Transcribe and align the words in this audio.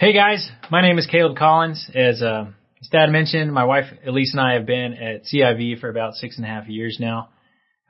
Hey 0.00 0.14
guys, 0.14 0.50
my 0.70 0.80
name 0.80 0.96
is 0.96 1.04
Caleb 1.04 1.36
Collins. 1.36 1.90
As 1.94 2.22
uh, 2.22 2.46
as 2.80 2.88
Dad 2.88 3.10
mentioned, 3.10 3.52
my 3.52 3.64
wife 3.64 3.84
Elise 4.06 4.32
and 4.32 4.40
I 4.40 4.54
have 4.54 4.64
been 4.64 4.94
at 4.94 5.24
CIV 5.24 5.78
for 5.78 5.90
about 5.90 6.14
six 6.14 6.38
and 6.38 6.46
a 6.46 6.48
half 6.48 6.68
years 6.68 6.96
now. 6.98 7.28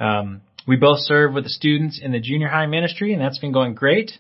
Um, 0.01 0.41
we 0.67 0.75
both 0.75 0.99
serve 1.03 1.33
with 1.33 1.45
the 1.45 1.51
students 1.51 2.01
in 2.03 2.11
the 2.11 2.19
junior 2.19 2.49
high 2.49 2.67
ministry, 2.67 3.13
and 3.13 3.23
that's 3.23 3.39
been 3.39 3.53
going 3.53 3.77
great. 3.77 4.11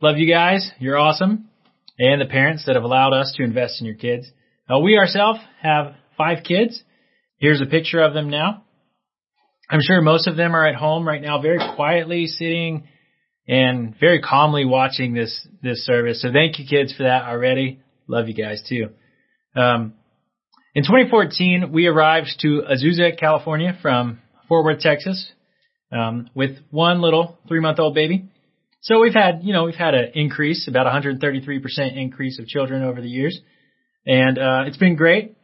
Love 0.00 0.16
you 0.16 0.32
guys. 0.32 0.70
You're 0.78 0.96
awesome. 0.96 1.50
And 1.98 2.22
the 2.22 2.24
parents 2.24 2.64
that 2.64 2.74
have 2.74 2.84
allowed 2.84 3.12
us 3.12 3.34
to 3.36 3.44
invest 3.44 3.82
in 3.82 3.86
your 3.86 3.96
kids. 3.96 4.26
Uh, 4.66 4.78
we 4.78 4.96
ourselves 4.96 5.38
have 5.60 5.92
five 6.16 6.42
kids. 6.42 6.82
Here's 7.36 7.60
a 7.60 7.66
picture 7.66 8.00
of 8.00 8.14
them 8.14 8.30
now. 8.30 8.64
I'm 9.68 9.80
sure 9.82 10.00
most 10.00 10.26
of 10.26 10.38
them 10.38 10.56
are 10.56 10.66
at 10.66 10.74
home 10.74 11.06
right 11.06 11.20
now, 11.20 11.42
very 11.42 11.60
quietly 11.76 12.28
sitting 12.28 12.88
and 13.48 13.94
very 13.98 14.20
calmly 14.20 14.64
watching 14.64 15.14
this 15.14 15.46
this 15.62 15.84
service. 15.84 16.22
So 16.22 16.32
thank 16.32 16.58
you, 16.58 16.66
kids, 16.68 16.94
for 16.94 17.04
that 17.04 17.24
already. 17.24 17.80
Love 18.08 18.28
you 18.28 18.34
guys 18.34 18.62
too. 18.68 18.90
Um, 19.54 19.94
in 20.74 20.82
2014, 20.82 21.72
we 21.72 21.86
arrived 21.86 22.28
to 22.40 22.62
Azusa, 22.70 23.18
California, 23.18 23.78
from 23.80 24.20
Fort 24.48 24.64
Worth, 24.64 24.80
Texas, 24.80 25.32
um, 25.90 26.28
with 26.34 26.58
one 26.70 27.00
little 27.00 27.38
three-month-old 27.48 27.94
baby. 27.94 28.28
So 28.82 29.00
we've 29.00 29.14
had, 29.14 29.40
you 29.42 29.52
know, 29.52 29.64
we've 29.64 29.74
had 29.74 29.94
an 29.94 30.12
increase, 30.14 30.68
about 30.68 30.86
133% 30.86 31.96
increase 31.96 32.38
of 32.38 32.46
children 32.46 32.84
over 32.84 33.00
the 33.00 33.08
years, 33.08 33.40
and 34.06 34.38
uh, 34.38 34.64
it's 34.66 34.76
been 34.76 34.96
great. 34.96 35.34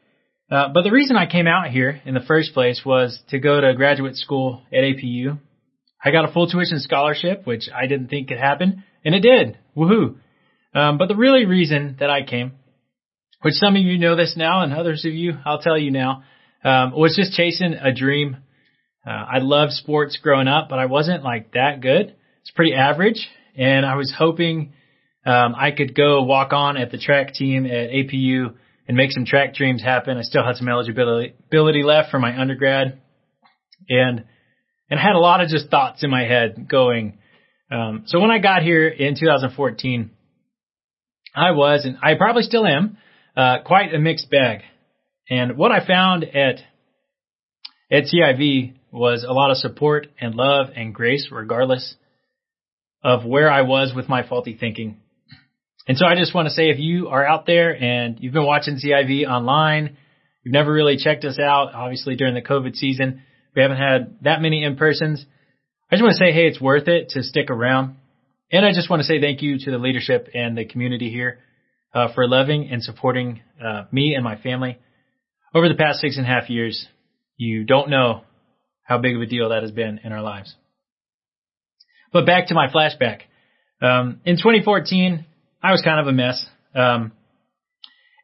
Uh, 0.51 0.69
but 0.73 0.83
the 0.83 0.91
reason 0.91 1.17
I 1.17 1.27
came 1.27 1.47
out 1.47 1.69
here 1.69 2.03
in 2.05 2.13
the 2.13 2.21
first 2.21 2.53
place 2.53 2.83
was 2.85 3.19
to 3.31 3.39
go 3.39 3.59
to 3.59 3.73
graduate 3.75 4.17
school 4.17 4.63
at 4.71 4.81
APU 4.81 5.39
I 6.05 6.11
got 6.11 6.29
a 6.29 6.33
full 6.33 6.49
tuition 6.49 6.81
scholarship, 6.81 7.47
which 7.47 7.69
I 7.75 7.87
didn't 7.87 8.09
think 8.09 8.29
could 8.29 8.39
happen, 8.39 8.85
and 9.05 9.15
it 9.15 9.21
did. 9.21 9.59
Woohoo! 9.77 10.17
Um, 10.75 10.99
but 10.99 11.09
the 11.09 11.17
really 11.17 11.45
reason 11.45 11.97
that 12.01 12.11
I 12.11 12.25
came, 12.25 12.53
which 13.43 13.55
some 13.55 13.77
of 13.77 13.83
you 13.83 13.99
know 13.99 14.17
this 14.17 14.35
now, 14.37 14.63
and 14.63 14.73
others 14.73 15.05
of 15.05 15.13
you, 15.13 15.35
I'll 15.45 15.61
tell 15.61 15.79
you 15.79 15.91
now, 15.91 16.25
um, 16.65 16.93
was 16.93 17.15
just 17.17 17.37
chasing 17.37 17.75
a 17.75 17.93
dream. 17.95 18.39
Uh, 19.07 19.11
I 19.11 19.39
loved 19.39 19.73
sports 19.73 20.19
growing 20.23 20.49
up, 20.49 20.69
but 20.69 20.79
I 20.79 20.87
wasn't 20.87 21.23
like 21.23 21.53
that 21.53 21.81
good. 21.81 22.15
It's 22.41 22.51
pretty 22.51 22.75
average, 22.75 23.29
and 23.57 23.85
I 23.87 23.97
was 23.97 24.13
hoping 24.17 24.73
um, 25.25 25.55
I 25.57 25.71
could 25.71 25.95
go 25.95 26.23
walk 26.23 26.53
on 26.53 26.77
at 26.77 26.91
the 26.91 26.99
track 26.99 27.35
team 27.35 27.67
at 27.67 27.91
APU 27.91 28.55
and 28.89 28.97
make 28.97 29.13
some 29.13 29.25
track 29.25 29.55
dreams 29.55 29.83
happen. 29.83 30.19
I 30.19 30.23
still 30.23 30.45
had 30.45 30.57
some 30.57 30.69
eligibility 30.69 31.83
left 31.83 32.11
for 32.11 32.19
my 32.19 32.41
undergrad, 32.41 33.01
and 33.89 34.25
and 34.93 35.01
I 35.01 35.03
had 35.03 35.15
a 35.15 35.21
lot 35.21 35.41
of 35.41 35.49
just 35.49 35.71
thoughts 35.71 36.05
in 36.05 36.11
my 36.11 36.25
head 36.25 36.69
going. 36.69 37.17
Um, 37.71 38.03
so 38.05 38.21
when 38.21 38.31
I 38.31 38.41
got 38.41 38.61
here 38.61 38.87
in 38.87 39.15
2014, 39.19 40.11
I 41.35 41.53
was, 41.53 41.87
and 41.87 41.97
I 42.03 42.15
probably 42.17 42.43
still 42.43 42.67
am, 42.67 42.99
uh, 43.35 43.61
quite 43.65 43.95
a 43.95 43.99
mixed 43.99 44.31
bag. 44.31 44.61
And 45.31 45.57
what 45.57 45.73
I 45.73 45.87
found 45.87 46.25
at 46.25 46.57
at 47.91 48.05
CIV 48.05 48.75
was 48.93 49.25
a 49.27 49.33
lot 49.33 49.51
of 49.51 49.57
support 49.57 50.09
and 50.21 50.35
love 50.35 50.67
and 50.77 50.95
grace, 50.95 51.27
regardless 51.33 51.95
of 53.03 53.25
where 53.25 53.51
I 53.51 53.63
was 53.63 53.95
with 53.97 54.11
my 54.11 54.29
faulty 54.29 54.59
thinking. 54.61 54.99
And 55.89 55.97
so 55.97 56.05
I 56.05 56.17
just 56.17 56.35
want 56.35 56.49
to 56.49 56.55
say 56.55 56.69
if 56.69 56.79
you 56.79 57.09
are 57.09 57.27
out 57.27 57.47
there 57.47 57.75
and 57.75 58.19
you've 58.21 58.35
been 58.35 58.45
watching 58.45 58.77
CIV 58.77 59.27
online, 59.27 59.97
you've 60.43 60.53
never 60.53 60.71
really 60.71 60.99
checked 60.99 61.25
us 61.25 61.39
out, 61.39 61.73
obviously 61.73 62.15
during 62.15 62.35
the 62.35 62.43
COVID 62.43 62.77
season, 62.77 63.23
we 63.55 63.63
haven't 63.63 63.77
had 63.77 64.19
that 64.23 64.41
many 64.41 64.65
in 64.65 64.77
persons. 64.77 65.25
I 65.91 65.97
just 65.97 66.03
want 66.03 66.15
to 66.17 66.25
say, 66.25 66.33
hey, 66.33 66.47
it's 66.47 66.61
worth 66.61 66.89
it 66.89 67.11
to 67.11 67.23
stick 67.23 67.51
around. 67.51 67.97
And 68.51 68.65
I 68.65 68.73
just 68.73 68.89
want 68.91 69.01
to 69.01 69.05
say 69.05 69.21
thank 69.21 69.43
you 69.43 69.59
to 69.59 69.71
the 69.71 69.79
leadership 69.79 70.29
and 70.35 70.57
the 70.57 70.65
community 70.65 71.11
here 71.11 71.41
uh, 71.95 72.13
for 72.15 72.27
loving 72.27 72.69
and 72.71 72.83
supporting 72.83 73.43
uh, 73.63 73.85
me 73.93 74.15
and 74.15 74.25
my 74.25 74.37
family 74.37 74.79
over 75.55 75.69
the 75.69 75.75
past 75.75 76.01
six 76.01 76.17
and 76.17 76.27
a 76.27 76.29
half 76.29 76.49
years. 76.49 76.87
You 77.37 77.65
don't 77.65 77.91
know 77.91 78.23
how 78.85 78.99
big 78.99 79.17
of 79.17 79.23
a 79.23 79.27
deal 79.27 79.51
that 79.51 79.63
has 79.63 79.71
been 79.71 80.01
in 80.05 80.13
our 80.13 80.23
lives. 80.23 80.55
But 82.13 82.27
back 82.27 82.49
to 82.49 82.55
my 82.55 82.69
flashback. 82.69 83.21
Um, 83.81 84.21
in 84.25 84.37
2014, 84.37 85.25
I 85.63 85.71
was 85.73 85.83
kind 85.83 86.01
of 86.01 86.07
a 86.07 86.13
mess. 86.13 86.47
Um, 86.75 87.13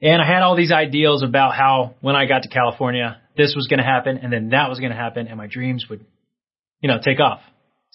and 0.01 0.23
I 0.23 0.27
had 0.27 0.43
all 0.43 0.57
these 0.57 0.73
ideals 0.73 1.23
about 1.23 1.55
how 1.55 1.95
when 2.01 2.15
I 2.15 2.27
got 2.27 2.43
to 2.43 2.49
California, 2.49 3.21
this 3.39 3.55
was 3.57 3.69
going 3.69 3.79
to 3.79 3.85
happen 3.85 4.19
and 4.19 4.31
then 4.31 4.51
that 4.51 4.69
was 4.69 4.81
going 4.81 4.91
to 4.91 4.97
happen 4.97 5.29
and 5.29 5.39
my 5.39 5.47
dreams 5.47 5.87
would, 5.89 6.05
you 6.81 6.89
know, 6.89 6.99
take 7.03 7.21
off. 7.21 7.41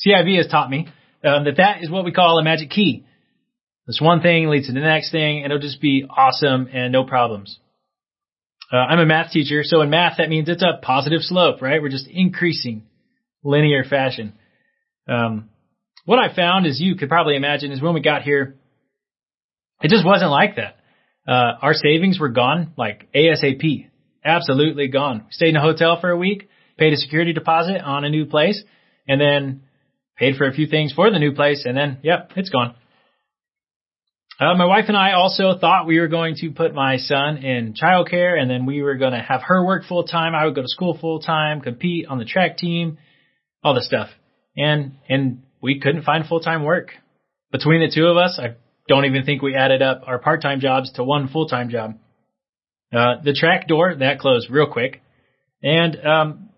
CIV 0.04 0.38
has 0.38 0.48
taught 0.48 0.70
me 0.72 0.88
um, 1.24 1.44
that 1.44 1.58
that 1.58 1.84
is 1.84 1.92
what 1.92 2.06
we 2.06 2.12
call 2.12 2.40
a 2.40 2.44
magic 2.44 2.72
key. 2.72 3.06
This 3.86 4.00
one 4.02 4.22
thing 4.22 4.48
leads 4.48 4.68
to 4.68 4.74
the 4.74 4.80
next 4.80 5.12
thing 5.12 5.44
and 5.44 5.52
it'll 5.52 5.62
just 5.62 5.82
be 5.82 6.06
awesome 6.10 6.70
and 6.74 6.92
no 6.92 7.04
problems. 7.04 7.60
Uh, 8.72 8.78
I'm 8.78 9.00
a 9.00 9.06
math 9.06 9.32
teacher, 9.32 9.62
so 9.64 9.82
in 9.82 9.92
math 9.92 10.18
that 10.18 10.30
means 10.30 10.50
it's 10.50 10.64
a 10.64 10.80
positive 10.82 11.22
slope, 11.22 11.62
right? 11.62 11.82
We're 11.82 11.90
just 11.90 12.08
increasing 12.08 12.84
linear 13.44 13.84
fashion. 13.84 14.34
Um, 15.08 15.50
what 16.06 16.18
I 16.18 16.34
found, 16.34 16.66
as 16.66 16.80
you 16.82 16.96
could 16.96 17.10
probably 17.10 17.36
imagine, 17.36 17.72
is 17.72 17.82
when 17.82 17.94
we 17.94 18.02
got 18.02 18.24
here, 18.24 18.56
it 19.82 19.90
just 19.90 20.06
wasn't 20.06 20.32
like 20.32 20.56
that. 20.56 20.78
Uh, 21.28 21.54
our 21.62 21.74
savings 21.74 22.20
were 22.20 22.30
gone 22.30 22.74
like 22.78 23.12
ASAP 23.14 23.90
absolutely 24.26 24.88
gone. 24.88 25.26
Stayed 25.32 25.50
in 25.50 25.56
a 25.56 25.62
hotel 25.62 26.00
for 26.00 26.10
a 26.10 26.18
week, 26.18 26.50
paid 26.78 26.94
a 26.94 26.98
security 26.98 27.34
deposit 27.34 27.82
on 27.82 28.04
a 28.04 28.10
new 28.10 28.26
place, 28.26 28.62
and 29.08 29.20
then 29.20 29.64
paid 30.18 30.36
for 30.36 30.48
a 30.48 30.54
few 30.54 30.68
things 30.68 30.94
for 30.94 31.10
the 31.12 31.20
new 31.20 31.34
place, 31.34 31.64
and 31.66 31.76
then, 31.76 32.00
yep, 32.04 32.32
it's 32.36 32.50
gone. 32.50 32.76
Uh, 34.40 34.56
my 34.56 34.66
wife 34.66 34.86
and 34.88 34.98
I 34.98 35.14
also 35.14 35.58
thought 35.60 35.86
we 35.86 36.00
were 36.00 36.08
going 36.08 36.36
to 36.38 36.52
put 36.52 36.74
my 36.74 36.98
son 36.98 37.38
in 37.38 37.76
childcare, 37.76 38.40
and 38.40 38.50
then 38.50 38.66
we 38.66 38.82
were 38.82 38.96
going 38.96 39.14
to 39.14 39.22
have 39.22 39.42
her 39.44 39.64
work 39.64 39.84
full 39.86 40.06
time. 40.06 40.34
I 40.34 40.46
would 40.46 40.56
go 40.56 40.64
to 40.64 40.68
school 40.68 40.98
full 41.00 41.20
time, 41.20 41.62
compete 41.62 42.08
on 42.08 42.18
the 42.18 42.26
track 42.26 42.58
team, 42.58 42.98
all 43.64 43.76
this 43.76 43.86
stuff, 43.86 44.10
and 44.58 44.94
and 45.08 45.44
we 45.62 45.80
couldn't 45.80 46.04
find 46.04 46.26
full 46.26 46.40
time 46.40 46.64
work 46.64 46.90
between 47.52 47.82
the 47.82 47.94
two 47.94 48.08
of 48.08 48.18
us. 48.18 48.40
I 48.42 48.56
don't 48.88 49.06
even 49.06 49.24
think 49.24 49.42
we 49.42 49.56
added 49.56 49.82
up 49.84 50.02
our 50.08 50.18
part 50.18 50.42
time 50.42 50.60
jobs 50.60 50.92
to 50.94 51.04
one 51.04 51.30
full 51.30 51.48
time 51.48 51.70
job. 51.70 51.94
Uh, 52.94 53.22
the 53.24 53.34
track 53.34 53.68
door, 53.68 53.96
that 53.96 54.20
closed 54.20 54.50
real 54.50 54.68
quick. 54.68 55.02
And 55.62 55.96
um, 56.06 56.50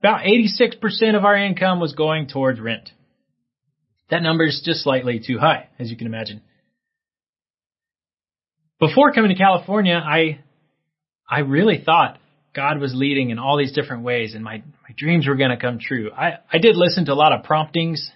about 0.00 0.22
86% 0.24 1.16
of 1.16 1.24
our 1.24 1.36
income 1.36 1.80
was 1.80 1.94
going 1.94 2.28
towards 2.28 2.60
rent. 2.60 2.90
That 4.10 4.22
number 4.22 4.44
is 4.44 4.62
just 4.64 4.82
slightly 4.82 5.22
too 5.24 5.38
high, 5.38 5.68
as 5.78 5.90
you 5.90 5.96
can 5.96 6.06
imagine. 6.06 6.42
Before 8.78 9.12
coming 9.12 9.30
to 9.30 9.36
California, 9.36 9.94
I 9.94 10.40
I 11.32 11.40
really 11.40 11.82
thought 11.82 12.18
God 12.54 12.78
was 12.78 12.92
leading 12.94 13.30
in 13.30 13.38
all 13.38 13.56
these 13.56 13.72
different 13.72 14.02
ways 14.02 14.34
and 14.34 14.44
my, 14.44 14.58
my 14.58 14.94
dreams 14.96 15.26
were 15.26 15.36
going 15.36 15.50
to 15.50 15.56
come 15.56 15.78
true. 15.78 16.10
I, 16.12 16.34
I 16.52 16.58
did 16.58 16.76
listen 16.76 17.06
to 17.06 17.12
a 17.12 17.14
lot 17.14 17.32
of 17.32 17.44
promptings, 17.44 18.10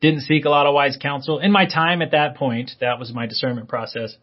didn't 0.00 0.20
seek 0.20 0.44
a 0.44 0.50
lot 0.50 0.66
of 0.66 0.74
wise 0.74 0.96
counsel. 1.00 1.40
In 1.40 1.50
my 1.50 1.66
time 1.66 2.02
at 2.02 2.12
that 2.12 2.36
point, 2.36 2.70
that 2.80 3.00
was 3.00 3.12
my 3.12 3.26
discernment 3.26 3.68
process. 3.68 4.14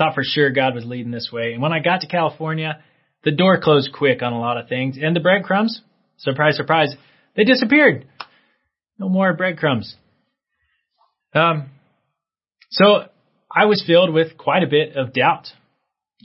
Thought 0.00 0.14
for 0.14 0.24
sure 0.24 0.48
God 0.48 0.74
was 0.74 0.86
leading 0.86 1.12
this 1.12 1.28
way. 1.30 1.52
And 1.52 1.60
when 1.60 1.74
I 1.74 1.80
got 1.80 2.00
to 2.00 2.06
California, 2.06 2.82
the 3.22 3.32
door 3.32 3.60
closed 3.60 3.90
quick 3.92 4.22
on 4.22 4.32
a 4.32 4.40
lot 4.40 4.56
of 4.56 4.66
things. 4.66 4.96
And 4.98 5.14
the 5.14 5.20
breadcrumbs, 5.20 5.82
surprise, 6.16 6.56
surprise, 6.56 6.96
they 7.36 7.44
disappeared. 7.44 8.06
No 8.98 9.10
more 9.10 9.34
breadcrumbs. 9.34 9.94
Um, 11.34 11.68
so 12.70 13.08
I 13.54 13.66
was 13.66 13.84
filled 13.86 14.14
with 14.14 14.38
quite 14.38 14.62
a 14.62 14.66
bit 14.66 14.96
of 14.96 15.12
doubt, 15.12 15.48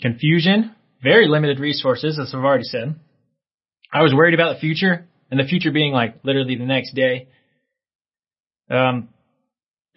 confusion, 0.01 0.73
very 1.03 1.27
limited 1.27 1.59
resources, 1.59 2.17
as 2.17 2.33
I've 2.33 2.45
already 2.45 2.63
said. 2.63 2.95
I 3.91 4.03
was 4.03 4.13
worried 4.13 4.35
about 4.35 4.53
the 4.53 4.61
future, 4.61 5.05
and 5.29 5.37
the 5.37 5.43
future 5.43 5.73
being 5.73 5.91
like 5.91 6.21
literally 6.23 6.55
the 6.55 6.63
next 6.63 6.95
day. 6.95 7.27
Um, 8.69 9.09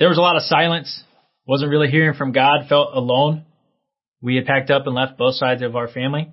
there 0.00 0.08
was 0.08 0.18
a 0.18 0.20
lot 0.20 0.34
of 0.34 0.42
silence. 0.42 1.04
Wasn't 1.46 1.70
really 1.70 1.88
hearing 1.88 2.18
from 2.18 2.32
God. 2.32 2.66
Felt 2.68 2.90
alone 2.92 3.44
we 4.20 4.36
had 4.36 4.46
packed 4.46 4.70
up 4.70 4.86
and 4.86 4.94
left 4.94 5.18
both 5.18 5.34
sides 5.34 5.62
of 5.62 5.76
our 5.76 5.88
family. 5.88 6.32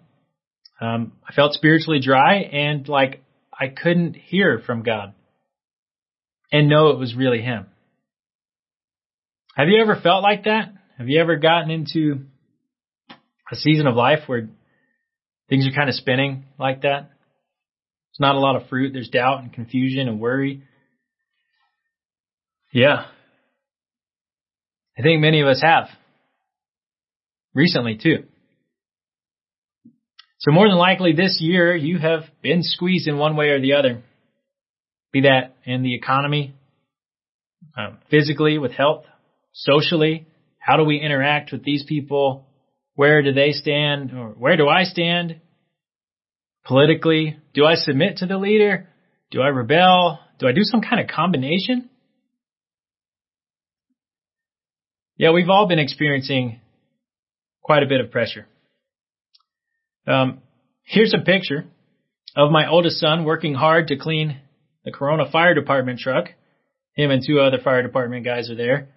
Um, 0.81 1.13
I 1.27 1.33
felt 1.33 1.53
spiritually 1.53 1.99
dry 1.99 2.37
and 2.37 2.87
like 2.87 3.23
I 3.57 3.67
couldn't 3.67 4.15
hear 4.15 4.61
from 4.65 4.83
God 4.83 5.13
and 6.51 6.67
know 6.67 6.89
it 6.89 6.99
was 6.99 7.15
really 7.15 7.41
Him. 7.41 7.67
Have 9.55 9.69
you 9.69 9.81
ever 9.81 9.99
felt 10.01 10.23
like 10.23 10.43
that? 10.45 10.73
Have 10.97 11.07
you 11.07 11.21
ever 11.21 11.37
gotten 11.37 11.71
into 11.71 12.25
a 13.51 13.55
season 13.55 13.87
of 13.87 13.95
life 13.95 14.19
where 14.27 14.49
things 15.49 15.67
are 15.67 15.75
kind 15.75 15.89
of 15.89 15.95
spinning 15.95 16.45
like 16.59 16.81
that? 16.81 17.09
There's 17.09 18.19
not 18.19 18.35
a 18.35 18.39
lot 18.39 18.55
of 18.55 18.67
fruit. 18.67 18.91
There's 18.93 19.09
doubt 19.09 19.41
and 19.41 19.53
confusion 19.53 20.07
and 20.07 20.19
worry. 20.19 20.63
Yeah. 22.73 23.05
I 24.97 25.01
think 25.01 25.21
many 25.21 25.41
of 25.41 25.47
us 25.47 25.61
have 25.63 25.87
recently 27.55 27.97
too. 27.97 28.25
So 30.39 30.51
more 30.51 30.67
than 30.69 30.77
likely 30.77 31.13
this 31.13 31.39
year 31.41 31.75
you 31.75 31.97
have 31.97 32.23
been 32.43 32.61
squeezed 32.61 33.07
in 33.07 33.17
one 33.17 33.35
way 33.35 33.47
or 33.47 33.59
the 33.59 33.73
other. 33.73 34.03
Be 35.11 35.21
that 35.21 35.55
in 35.63 35.81
the 35.81 35.95
economy, 35.95 36.53
um, 37.75 37.97
physically 38.11 38.59
with 38.59 38.73
health, 38.73 39.05
socially, 39.53 40.27
How 40.65 40.77
do 40.77 40.83
we 40.83 40.99
interact 40.99 41.51
with 41.51 41.63
these 41.63 41.85
people? 41.87 42.47
Where 42.95 43.21
do 43.21 43.33
they 43.33 43.51
stand? 43.51 44.11
Or 44.17 44.29
where 44.29 44.57
do 44.57 44.67
I 44.67 44.83
stand? 44.83 45.39
Politically, 46.65 47.37
do 47.53 47.65
I 47.65 47.75
submit 47.75 48.17
to 48.17 48.25
the 48.25 48.37
leader? 48.37 48.89
Do 49.29 49.41
I 49.41 49.49
rebel? 49.49 50.19
Do 50.39 50.47
I 50.47 50.53
do 50.53 50.63
some 50.63 50.81
kind 50.81 50.99
of 50.99 51.07
combination? 51.07 51.89
Yeah, 55.17 55.31
we've 55.31 55.49
all 55.49 55.67
been 55.67 55.77
experiencing 55.77 56.59
quite 57.65 57.81
a 57.81 57.87
bit 57.87 57.99
of 57.99 58.11
pressure. 58.11 58.45
Um, 60.05 60.37
here's 60.83 61.15
a 61.15 61.25
picture 61.25 61.65
of 62.35 62.51
my 62.51 62.69
oldest 62.69 62.99
son 62.99 63.25
working 63.25 63.55
hard 63.55 63.87
to 63.87 63.97
clean 63.97 64.39
the 64.83 64.91
Corona 64.91 65.23
Fire 65.31 65.55
Department 65.55 65.99
truck. 65.99 66.25
Him 66.93 67.09
and 67.09 67.23
two 67.25 67.39
other 67.39 67.57
fire 67.63 67.81
department 67.81 68.23
guys 68.23 68.51
are 68.51 68.55
there. 68.55 68.89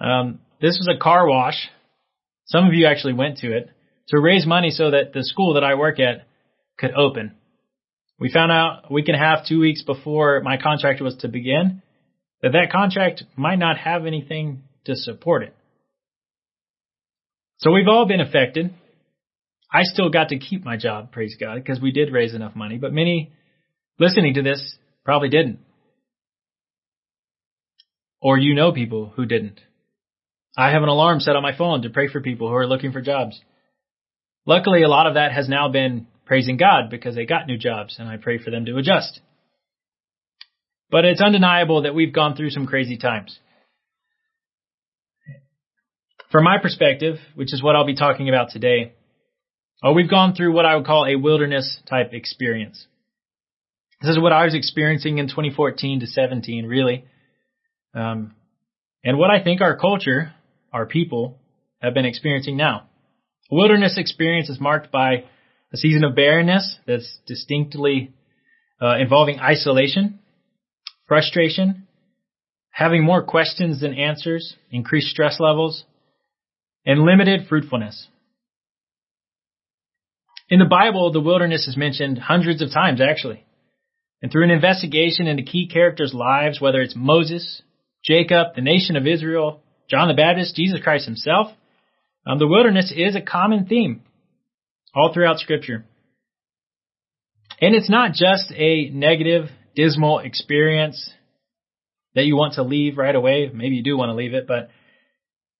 Um, 0.00 0.40
this 0.62 0.78
was 0.80 0.88
a 0.88 0.98
car 0.98 1.28
wash. 1.28 1.68
Some 2.46 2.66
of 2.66 2.72
you 2.72 2.86
actually 2.86 3.12
went 3.12 3.38
to 3.38 3.54
it 3.54 3.68
to 4.08 4.18
raise 4.18 4.46
money 4.46 4.70
so 4.70 4.90
that 4.92 5.12
the 5.12 5.22
school 5.22 5.52
that 5.54 5.64
I 5.64 5.74
work 5.74 6.00
at 6.00 6.26
could 6.78 6.94
open. 6.94 7.34
We 8.18 8.32
found 8.32 8.52
out 8.52 8.84
a 8.88 8.92
week 8.92 9.08
and 9.08 9.16
a 9.16 9.20
half, 9.20 9.46
two 9.46 9.60
weeks 9.60 9.82
before 9.82 10.40
my 10.40 10.56
contract 10.56 11.02
was 11.02 11.16
to 11.18 11.28
begin 11.28 11.82
that 12.40 12.52
that 12.52 12.72
contract 12.72 13.24
might 13.36 13.58
not 13.58 13.76
have 13.76 14.06
anything 14.06 14.62
to 14.86 14.96
support 14.96 15.42
it. 15.42 15.54
So 17.64 17.72
we've 17.72 17.88
all 17.88 18.04
been 18.04 18.20
affected. 18.20 18.74
I 19.72 19.84
still 19.84 20.10
got 20.10 20.28
to 20.28 20.38
keep 20.38 20.66
my 20.66 20.76
job, 20.76 21.12
praise 21.12 21.34
God, 21.40 21.54
because 21.54 21.80
we 21.80 21.92
did 21.92 22.12
raise 22.12 22.34
enough 22.34 22.54
money, 22.54 22.76
but 22.76 22.92
many 22.92 23.32
listening 23.98 24.34
to 24.34 24.42
this 24.42 24.76
probably 25.02 25.30
didn't. 25.30 25.60
Or 28.20 28.36
you 28.36 28.54
know 28.54 28.72
people 28.72 29.14
who 29.16 29.24
didn't. 29.24 29.60
I 30.54 30.72
have 30.72 30.82
an 30.82 30.90
alarm 30.90 31.20
set 31.20 31.36
on 31.36 31.42
my 31.42 31.56
phone 31.56 31.82
to 31.82 31.90
pray 31.90 32.08
for 32.12 32.20
people 32.20 32.48
who 32.48 32.54
are 32.54 32.66
looking 32.66 32.92
for 32.92 33.00
jobs. 33.00 33.40
Luckily, 34.44 34.82
a 34.82 34.88
lot 34.88 35.06
of 35.06 35.14
that 35.14 35.32
has 35.32 35.48
now 35.48 35.70
been 35.70 36.06
praising 36.26 36.58
God 36.58 36.90
because 36.90 37.14
they 37.14 37.24
got 37.24 37.46
new 37.46 37.56
jobs 37.56 37.96
and 37.98 38.08
I 38.08 38.18
pray 38.18 38.36
for 38.36 38.50
them 38.50 38.66
to 38.66 38.76
adjust. 38.76 39.20
But 40.90 41.06
it's 41.06 41.22
undeniable 41.22 41.82
that 41.82 41.94
we've 41.94 42.12
gone 42.12 42.36
through 42.36 42.50
some 42.50 42.66
crazy 42.66 42.98
times. 42.98 43.38
From 46.34 46.42
my 46.42 46.58
perspective, 46.60 47.18
which 47.36 47.54
is 47.54 47.62
what 47.62 47.76
I'll 47.76 47.86
be 47.86 47.94
talking 47.94 48.28
about 48.28 48.50
today, 48.50 48.94
oh, 49.84 49.92
we've 49.92 50.10
gone 50.10 50.34
through 50.34 50.52
what 50.52 50.66
I 50.66 50.74
would 50.74 50.84
call 50.84 51.06
a 51.06 51.14
wilderness 51.14 51.78
type 51.88 52.12
experience. 52.12 52.88
This 54.00 54.10
is 54.10 54.20
what 54.20 54.32
I 54.32 54.44
was 54.44 54.52
experiencing 54.52 55.18
in 55.18 55.28
2014 55.28 56.00
to 56.00 56.08
17, 56.08 56.66
really. 56.66 57.04
Um, 57.94 58.34
and 59.04 59.16
what 59.16 59.30
I 59.30 59.44
think 59.44 59.60
our 59.60 59.76
culture, 59.76 60.32
our 60.72 60.86
people, 60.86 61.38
have 61.80 61.94
been 61.94 62.04
experiencing 62.04 62.56
now. 62.56 62.88
A 63.52 63.54
wilderness 63.54 63.94
experience 63.96 64.48
is 64.48 64.58
marked 64.58 64.90
by 64.90 65.26
a 65.72 65.76
season 65.76 66.02
of 66.02 66.16
barrenness 66.16 66.78
that's 66.84 67.16
distinctly 67.28 68.12
uh, 68.82 68.96
involving 68.98 69.38
isolation, 69.38 70.18
frustration, 71.06 71.86
having 72.70 73.04
more 73.04 73.22
questions 73.22 73.80
than 73.80 73.94
answers, 73.94 74.56
increased 74.72 75.06
stress 75.06 75.38
levels, 75.38 75.84
and 76.86 77.00
limited 77.00 77.48
fruitfulness. 77.48 78.08
In 80.48 80.58
the 80.58 80.66
Bible, 80.66 81.10
the 81.12 81.20
wilderness 81.20 81.66
is 81.66 81.76
mentioned 81.76 82.18
hundreds 82.18 82.60
of 82.60 82.70
times, 82.70 83.00
actually. 83.00 83.44
And 84.20 84.30
through 84.30 84.44
an 84.44 84.50
investigation 84.50 85.26
into 85.26 85.42
key 85.42 85.68
characters' 85.68 86.14
lives, 86.14 86.60
whether 86.60 86.80
it's 86.80 86.94
Moses, 86.96 87.62
Jacob, 88.04 88.54
the 88.54 88.62
nation 88.62 88.96
of 88.96 89.06
Israel, 89.06 89.62
John 89.90 90.08
the 90.08 90.14
Baptist, 90.14 90.56
Jesus 90.56 90.80
Christ 90.82 91.06
himself, 91.06 91.48
um, 92.26 92.38
the 92.38 92.46
wilderness 92.46 92.92
is 92.94 93.16
a 93.16 93.20
common 93.20 93.66
theme 93.66 94.02
all 94.94 95.12
throughout 95.12 95.38
Scripture. 95.38 95.84
And 97.60 97.74
it's 97.74 97.90
not 97.90 98.12
just 98.12 98.52
a 98.54 98.88
negative, 98.90 99.46
dismal 99.74 100.20
experience 100.20 101.10
that 102.14 102.24
you 102.24 102.36
want 102.36 102.54
to 102.54 102.62
leave 102.62 102.96
right 102.96 103.14
away. 103.14 103.50
Maybe 103.52 103.76
you 103.76 103.82
do 103.82 103.96
want 103.96 104.10
to 104.10 104.14
leave 104.14 104.34
it, 104.34 104.46
but 104.46 104.70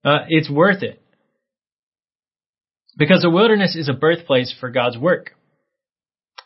uh, 0.05 0.25
it's 0.29 0.51
worth 0.51 0.83
it. 0.83 1.01
Because 2.97 3.23
the 3.23 3.31
wilderness 3.31 3.77
is 3.77 3.89
a 3.89 3.95
birthplace 3.95 4.55
for 4.59 4.71
God's 4.71 4.97
work. 4.99 5.33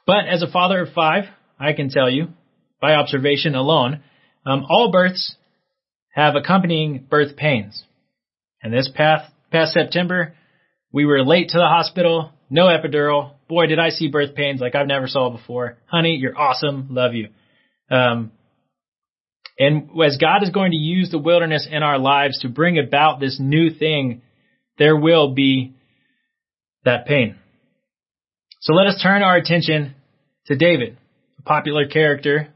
But 0.06 0.26
as 0.26 0.42
a 0.42 0.50
father 0.50 0.80
of 0.80 0.92
five, 0.94 1.24
I 1.60 1.74
can 1.74 1.90
tell 1.90 2.08
you, 2.08 2.28
by 2.80 2.94
observation 2.94 3.54
alone, 3.54 4.02
um, 4.46 4.64
all 4.68 4.90
births 4.90 5.36
have 6.10 6.34
accompanying 6.34 7.06
birth 7.10 7.36
pains. 7.36 7.84
And 8.62 8.72
this 8.72 8.90
past, 8.94 9.30
past 9.52 9.74
September, 9.74 10.34
we 10.92 11.04
were 11.04 11.22
late 11.22 11.50
to 11.50 11.58
the 11.58 11.66
hospital, 11.66 12.32
no 12.48 12.66
epidural. 12.66 13.32
Boy, 13.48 13.66
did 13.66 13.78
I 13.78 13.90
see 13.90 14.08
birth 14.08 14.34
pains 14.34 14.60
like 14.60 14.74
I've 14.74 14.86
never 14.86 15.06
saw 15.06 15.30
before. 15.30 15.76
Honey, 15.86 16.16
you're 16.16 16.38
awesome. 16.38 16.88
Love 16.90 17.14
you. 17.14 17.28
Um, 17.90 18.32
and 19.58 19.90
as 20.04 20.16
God 20.18 20.42
is 20.42 20.50
going 20.50 20.70
to 20.70 20.76
use 20.76 21.10
the 21.10 21.18
wilderness 21.18 21.68
in 21.70 21.82
our 21.82 21.98
lives 21.98 22.40
to 22.40 22.48
bring 22.48 22.78
about 22.78 23.20
this 23.20 23.38
new 23.40 23.70
thing, 23.70 24.22
there 24.78 24.96
will 24.96 25.34
be 25.34 25.74
that 26.88 27.06
pain. 27.06 27.36
So 28.60 28.72
let 28.72 28.86
us 28.86 29.00
turn 29.02 29.22
our 29.22 29.36
attention 29.36 29.94
to 30.46 30.56
David, 30.56 30.96
a 31.38 31.42
popular 31.42 31.86
character. 31.86 32.48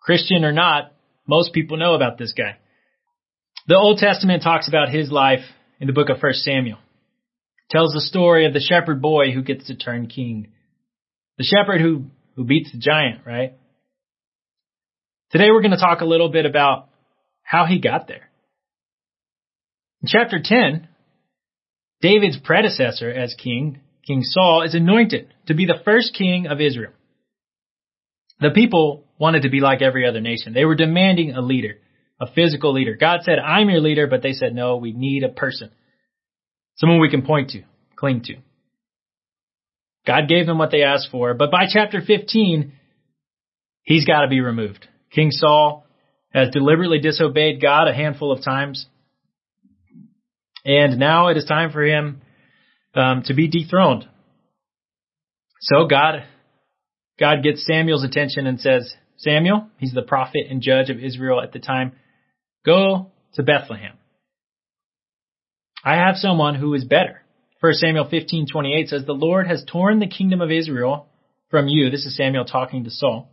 Christian 0.00 0.44
or 0.44 0.52
not, 0.52 0.92
most 1.26 1.52
people 1.52 1.78
know 1.78 1.94
about 1.94 2.18
this 2.18 2.32
guy. 2.36 2.58
The 3.66 3.76
Old 3.76 3.98
Testament 3.98 4.42
talks 4.42 4.68
about 4.68 4.90
his 4.90 5.10
life 5.10 5.44
in 5.80 5.86
the 5.86 5.92
book 5.92 6.10
of 6.10 6.22
1 6.22 6.32
Samuel. 6.34 6.78
It 6.78 7.72
tells 7.72 7.92
the 7.92 8.00
story 8.00 8.46
of 8.46 8.52
the 8.52 8.60
shepherd 8.60 9.02
boy 9.02 9.32
who 9.32 9.42
gets 9.42 9.66
to 9.66 9.76
turn 9.76 10.06
king. 10.06 10.48
The 11.38 11.44
shepherd 11.44 11.80
who, 11.80 12.04
who 12.36 12.44
beats 12.44 12.72
the 12.72 12.78
giant, 12.78 13.26
right? 13.26 13.54
Today 15.30 15.50
we're 15.50 15.62
going 15.62 15.72
to 15.72 15.78
talk 15.78 16.00
a 16.00 16.06
little 16.06 16.30
bit 16.30 16.46
about 16.46 16.88
how 17.42 17.66
he 17.66 17.80
got 17.80 18.06
there. 18.06 18.30
In 20.02 20.08
chapter 20.08 20.38
10, 20.42 20.88
David's 22.00 22.38
predecessor 22.38 23.10
as 23.10 23.34
king, 23.34 23.80
King 24.06 24.22
Saul, 24.22 24.62
is 24.62 24.74
anointed 24.74 25.32
to 25.46 25.54
be 25.54 25.66
the 25.66 25.80
first 25.84 26.14
king 26.14 26.46
of 26.46 26.60
Israel. 26.60 26.92
The 28.40 28.50
people 28.50 29.04
wanted 29.18 29.42
to 29.42 29.50
be 29.50 29.60
like 29.60 29.82
every 29.82 30.06
other 30.06 30.20
nation. 30.20 30.54
They 30.54 30.64
were 30.64 30.76
demanding 30.76 31.32
a 31.32 31.40
leader, 31.40 31.78
a 32.20 32.30
physical 32.30 32.72
leader. 32.72 32.96
God 32.98 33.20
said, 33.22 33.38
I'm 33.38 33.68
your 33.68 33.80
leader, 33.80 34.06
but 34.06 34.22
they 34.22 34.32
said, 34.32 34.54
no, 34.54 34.76
we 34.76 34.92
need 34.92 35.24
a 35.24 35.28
person. 35.28 35.70
Someone 36.76 37.00
we 37.00 37.10
can 37.10 37.22
point 37.22 37.50
to, 37.50 37.62
cling 37.96 38.22
to. 38.24 38.36
God 40.06 40.28
gave 40.28 40.46
them 40.46 40.58
what 40.58 40.70
they 40.70 40.84
asked 40.84 41.08
for, 41.10 41.34
but 41.34 41.50
by 41.50 41.64
chapter 41.68 42.00
15, 42.00 42.72
he's 43.82 44.06
got 44.06 44.22
to 44.22 44.28
be 44.28 44.40
removed. 44.40 44.86
King 45.10 45.30
Saul 45.32 45.84
has 46.30 46.50
deliberately 46.50 47.00
disobeyed 47.00 47.60
God 47.60 47.88
a 47.88 47.94
handful 47.94 48.30
of 48.30 48.44
times. 48.44 48.86
And 50.68 50.98
now 50.98 51.28
it 51.28 51.38
is 51.38 51.46
time 51.46 51.72
for 51.72 51.82
him 51.82 52.20
um, 52.94 53.22
to 53.24 53.32
be 53.32 53.48
dethroned. 53.48 54.06
So 55.62 55.86
God, 55.86 56.24
God 57.18 57.42
gets 57.42 57.66
Samuel's 57.66 58.04
attention 58.04 58.46
and 58.46 58.60
says, 58.60 58.92
Samuel, 59.16 59.68
he's 59.78 59.94
the 59.94 60.02
prophet 60.02 60.42
and 60.50 60.60
judge 60.60 60.90
of 60.90 61.02
Israel 61.02 61.40
at 61.40 61.54
the 61.54 61.58
time, 61.58 61.92
go 62.66 63.12
to 63.32 63.42
Bethlehem. 63.42 63.96
I 65.82 65.94
have 65.94 66.16
someone 66.16 66.54
who 66.54 66.74
is 66.74 66.84
better. 66.84 67.22
1 67.60 67.72
Samuel 67.72 68.04
15:28 68.04 68.88
says, 68.88 69.06
"The 69.06 69.14
Lord 69.14 69.46
has 69.46 69.64
torn 69.64 70.00
the 70.00 70.06
kingdom 70.06 70.42
of 70.42 70.50
Israel 70.50 71.08
from 71.50 71.66
you." 71.66 71.88
This 71.88 72.04
is 72.04 72.14
Samuel 72.14 72.44
talking 72.44 72.84
to 72.84 72.90
Saul. 72.90 73.30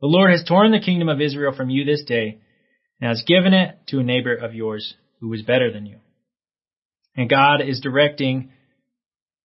"The 0.00 0.06
Lord 0.06 0.30
has 0.30 0.44
torn 0.44 0.70
the 0.70 0.78
kingdom 0.78 1.08
of 1.08 1.20
Israel 1.20 1.52
from 1.52 1.68
you 1.68 1.84
this 1.84 2.04
day 2.04 2.38
and 3.00 3.08
has 3.08 3.24
given 3.24 3.54
it 3.54 3.76
to 3.88 3.98
a 3.98 4.04
neighbor 4.04 4.34
of 4.34 4.54
yours 4.54 4.94
who 5.18 5.32
is 5.32 5.42
better 5.42 5.72
than 5.72 5.84
you." 5.84 5.98
And 7.20 7.28
God 7.28 7.60
is 7.60 7.80
directing 7.80 8.50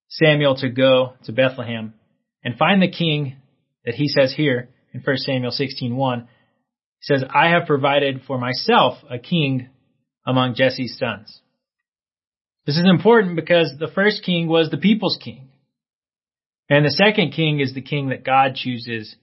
Samuel 0.08 0.56
to 0.62 0.70
go 0.70 1.16
to 1.26 1.34
Bethlehem 1.34 1.94
and 2.42 2.58
find 2.58 2.82
the 2.82 2.90
king 2.90 3.36
that 3.84 3.96
he 3.96 4.08
says 4.08 4.34
here 4.34 4.70
in 4.94 5.02
1 5.02 5.18
Samuel 5.18 5.52
16:1. 5.52 6.22
He 6.22 6.28
says, 7.02 7.26
"I 7.30 7.50
have 7.50 7.68
provided 7.68 8.22
for 8.22 8.38
myself 8.38 9.04
a 9.10 9.20
king 9.20 9.68
among 10.26 10.56
Jesse's 10.56 10.98
sons." 10.98 11.42
This 12.66 12.78
is 12.78 12.86
important 12.86 13.36
because 13.36 13.78
the 13.78 13.90
first 13.90 14.24
king 14.24 14.48
was 14.48 14.70
the 14.70 14.78
people's 14.78 15.18
king. 15.18 15.50
And 16.70 16.86
the 16.86 16.92
second 16.92 17.32
king 17.32 17.60
is 17.60 17.74
the 17.74 17.82
king 17.82 18.08
that 18.08 18.24
God 18.24 18.56
chooses 18.56 19.18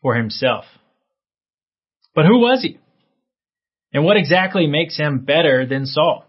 for 0.00 0.14
himself. 0.14 0.64
But 2.14 2.24
who 2.24 2.38
was 2.38 2.62
he? 2.62 2.78
And 3.92 4.06
what 4.06 4.16
exactly 4.16 4.66
makes 4.66 4.96
him 4.96 5.26
better 5.26 5.66
than 5.66 5.84
Saul? 5.84 6.24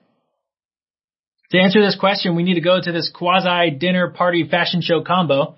To 1.52 1.60
answer 1.60 1.82
this 1.82 1.98
question, 2.00 2.36
we 2.36 2.44
need 2.44 2.56
to 2.56 2.62
go 2.62 2.80
to 2.82 2.92
this 2.92 3.12
quasi 3.14 3.72
dinner 3.72 4.10
party 4.10 4.48
fashion 4.50 4.82
show 4.82 5.02
combo. 5.04 5.56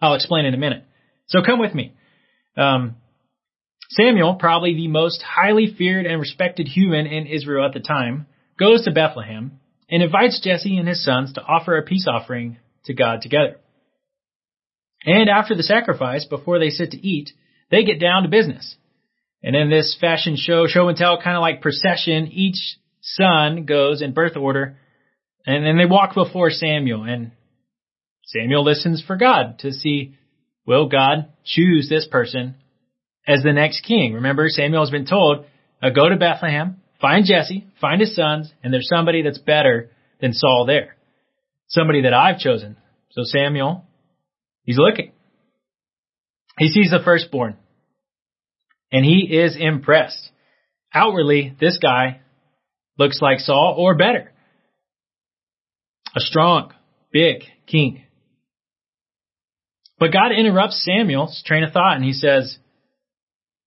I'll 0.00 0.14
explain 0.14 0.46
in 0.46 0.54
a 0.54 0.58
minute. 0.58 0.84
So 1.26 1.42
come 1.44 1.58
with 1.58 1.74
me. 1.74 1.94
Um, 2.56 2.96
Samuel, 3.90 4.34
probably 4.34 4.74
the 4.74 4.88
most 4.88 5.22
highly 5.22 5.74
feared 5.76 6.06
and 6.06 6.20
respected 6.20 6.68
human 6.68 7.06
in 7.06 7.26
Israel 7.26 7.64
at 7.66 7.72
the 7.72 7.80
time, 7.80 8.26
goes 8.58 8.84
to 8.84 8.92
Bethlehem 8.92 9.60
and 9.88 10.02
invites 10.02 10.40
Jesse 10.40 10.76
and 10.76 10.88
his 10.88 11.04
sons 11.04 11.32
to 11.34 11.42
offer 11.42 11.76
a 11.76 11.82
peace 11.82 12.06
offering 12.08 12.58
to 12.84 12.94
God 12.94 13.22
together. 13.22 13.56
And 15.04 15.30
after 15.30 15.54
the 15.54 15.62
sacrifice, 15.62 16.26
before 16.26 16.58
they 16.58 16.70
sit 16.70 16.90
to 16.90 17.06
eat, 17.06 17.30
they 17.70 17.84
get 17.84 18.00
down 18.00 18.24
to 18.24 18.28
business. 18.28 18.76
And 19.42 19.54
in 19.54 19.70
this 19.70 19.96
fashion 20.00 20.36
show, 20.36 20.66
show 20.66 20.88
and 20.88 20.98
tell, 20.98 21.20
kind 21.22 21.36
of 21.36 21.40
like 21.40 21.62
procession, 21.62 22.28
each 22.32 22.78
son 23.00 23.64
goes 23.64 24.02
in 24.02 24.12
birth 24.12 24.36
order, 24.36 24.76
and 25.48 25.64
then 25.64 25.78
they 25.78 25.86
walk 25.86 26.14
before 26.14 26.50
Samuel, 26.50 27.04
and 27.04 27.32
Samuel 28.26 28.64
listens 28.64 29.02
for 29.06 29.16
God 29.16 29.58
to 29.60 29.72
see, 29.72 30.14
will 30.66 30.88
God 30.88 31.32
choose 31.42 31.88
this 31.88 32.06
person 32.06 32.56
as 33.26 33.42
the 33.42 33.54
next 33.54 33.80
king? 33.80 34.12
Remember, 34.12 34.48
Samuel 34.48 34.82
has 34.82 34.90
been 34.90 35.06
told, 35.06 35.46
uh, 35.82 35.88
go 35.88 36.06
to 36.06 36.16
Bethlehem, 36.16 36.82
find 37.00 37.24
Jesse, 37.24 37.66
find 37.80 37.98
his 37.98 38.14
sons, 38.14 38.52
and 38.62 38.74
there's 38.74 38.90
somebody 38.90 39.22
that's 39.22 39.38
better 39.38 39.90
than 40.20 40.34
Saul 40.34 40.66
there. 40.66 40.96
Somebody 41.68 42.02
that 42.02 42.12
I've 42.12 42.38
chosen. 42.38 42.76
So 43.12 43.22
Samuel, 43.24 43.86
he's 44.64 44.78
looking. 44.78 45.12
He 46.58 46.68
sees 46.68 46.90
the 46.90 47.00
firstborn. 47.02 47.56
And 48.92 49.02
he 49.02 49.34
is 49.34 49.56
impressed. 49.58 50.30
Outwardly, 50.92 51.56
this 51.58 51.78
guy 51.78 52.20
looks 52.98 53.22
like 53.22 53.38
Saul 53.38 53.76
or 53.78 53.94
better. 53.94 54.32
A 56.16 56.20
strong, 56.20 56.72
big 57.12 57.42
king. 57.66 58.04
But 59.98 60.12
God 60.12 60.32
interrupts 60.32 60.84
Samuel's 60.84 61.42
train 61.44 61.64
of 61.64 61.72
thought 61.72 61.96
and 61.96 62.04
he 62.04 62.12
says, 62.12 62.58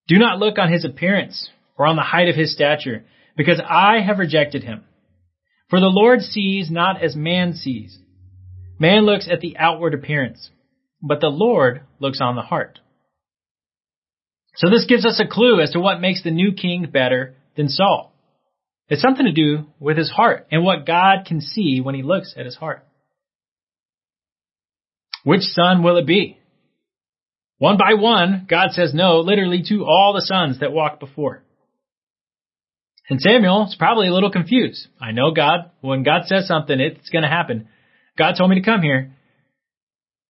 Do 0.07 0.17
not 0.17 0.39
look 0.39 0.57
on 0.57 0.71
his 0.71 0.86
appearance 0.86 1.50
or 1.77 1.86
on 1.86 1.95
the 1.95 2.01
height 2.01 2.29
of 2.29 2.36
his 2.36 2.53
stature, 2.53 3.05
because 3.36 3.62
I 3.67 4.00
have 4.05 4.19
rejected 4.19 4.63
him. 4.63 4.83
For 5.69 5.79
the 5.79 5.88
Lord 5.88 6.21
sees 6.21 6.69
not 6.69 7.01
as 7.01 7.15
man 7.15 7.53
sees. 7.53 7.98
Man 8.77 9.05
looks 9.05 9.27
at 9.31 9.39
the 9.39 9.57
outward 9.57 9.93
appearance, 9.93 10.50
but 11.01 11.21
the 11.21 11.27
Lord 11.29 11.81
looks 12.00 12.19
on 12.21 12.36
the 12.36 12.41
heart. 12.41 12.79
So 14.55 14.69
this 14.69 14.86
gives 14.86 15.05
us 15.05 15.19
a 15.19 15.27
clue 15.27 15.62
as 15.62 15.71
to 15.71 15.79
what 15.79 16.01
makes 16.01 16.24
the 16.24 16.31
new 16.31 16.53
king 16.53 16.88
better 16.91 17.36
than 17.55 17.69
Saul. 17.69 18.10
It's 18.91 19.01
something 19.01 19.25
to 19.25 19.31
do 19.31 19.67
with 19.79 19.98
his 19.98 20.12
heart 20.12 20.48
and 20.51 20.65
what 20.65 20.86
God 20.86 21.25
can 21.25 21.39
see 21.39 21.79
when 21.79 21.95
he 21.95 22.03
looks 22.03 22.33
at 22.38 22.43
his 22.43 22.57
heart. 22.57 22.86
Which 25.24 25.43
son 25.43 25.81
will 25.81 25.95
it 25.95 26.05
be? 26.05 26.38
One 27.57 27.77
by 27.77 27.93
one, 27.93 28.48
God 28.50 28.71
says 28.71 28.93
no, 28.93 29.21
literally 29.21 29.63
to 29.69 29.86
all 29.86 30.12
the 30.13 30.25
sons 30.25 30.60
that 30.60 30.74
walked 30.74 31.00
before. 31.00 31.41
And 33.10 33.21
Samuel 33.21 33.67
is 33.69 33.77
probably 33.79 34.10
a 34.10 34.13
little 34.13 34.29
confused. 34.29 34.86
I 35.00 35.13
know 35.13 35.31
God, 35.31 35.71
when 35.79 36.03
God 36.03 36.24
says 36.25 36.45
something, 36.45 36.77
it's 36.77 37.10
going 37.12 37.24
to 37.24 37.29
happen. 37.29 37.69
God 38.17 38.33
told 38.38 38.50
me 38.50 38.60
to 38.60 38.65
come 38.65 38.81
here. 38.81 39.13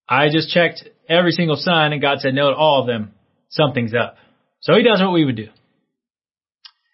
I 0.08 0.30
just 0.30 0.54
checked 0.54 0.88
every 1.10 1.32
single 1.32 1.56
son 1.56 1.94
and 1.94 2.02
God 2.02 2.20
said 2.20 2.36
no 2.36 2.52
to 2.52 2.56
all 2.56 2.82
of 2.82 2.86
them 2.86 3.16
something's 3.50 3.96
up. 3.96 4.18
So 4.60 4.76
he 4.76 4.84
does 4.84 5.02
what 5.02 5.14
we 5.14 5.26
would 5.26 5.36
do. 5.36 5.48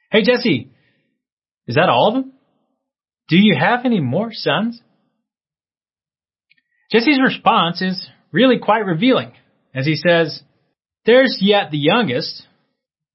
Hey, 0.09 0.23
Jesse, 0.23 0.71
is 1.67 1.75
that 1.75 1.89
all 1.89 2.09
of 2.09 2.13
them? 2.13 2.33
Do 3.27 3.37
you 3.37 3.55
have 3.59 3.85
any 3.85 3.99
more 3.99 4.29
sons? 4.31 4.81
Jesse's 6.91 7.19
response 7.21 7.81
is 7.81 8.07
really 8.31 8.59
quite 8.59 8.85
revealing 8.85 9.33
as 9.77 9.85
he 9.85 9.95
says, 9.95 10.41
There's 11.05 11.37
yet 11.39 11.69
the 11.71 11.77
youngest, 11.77 12.43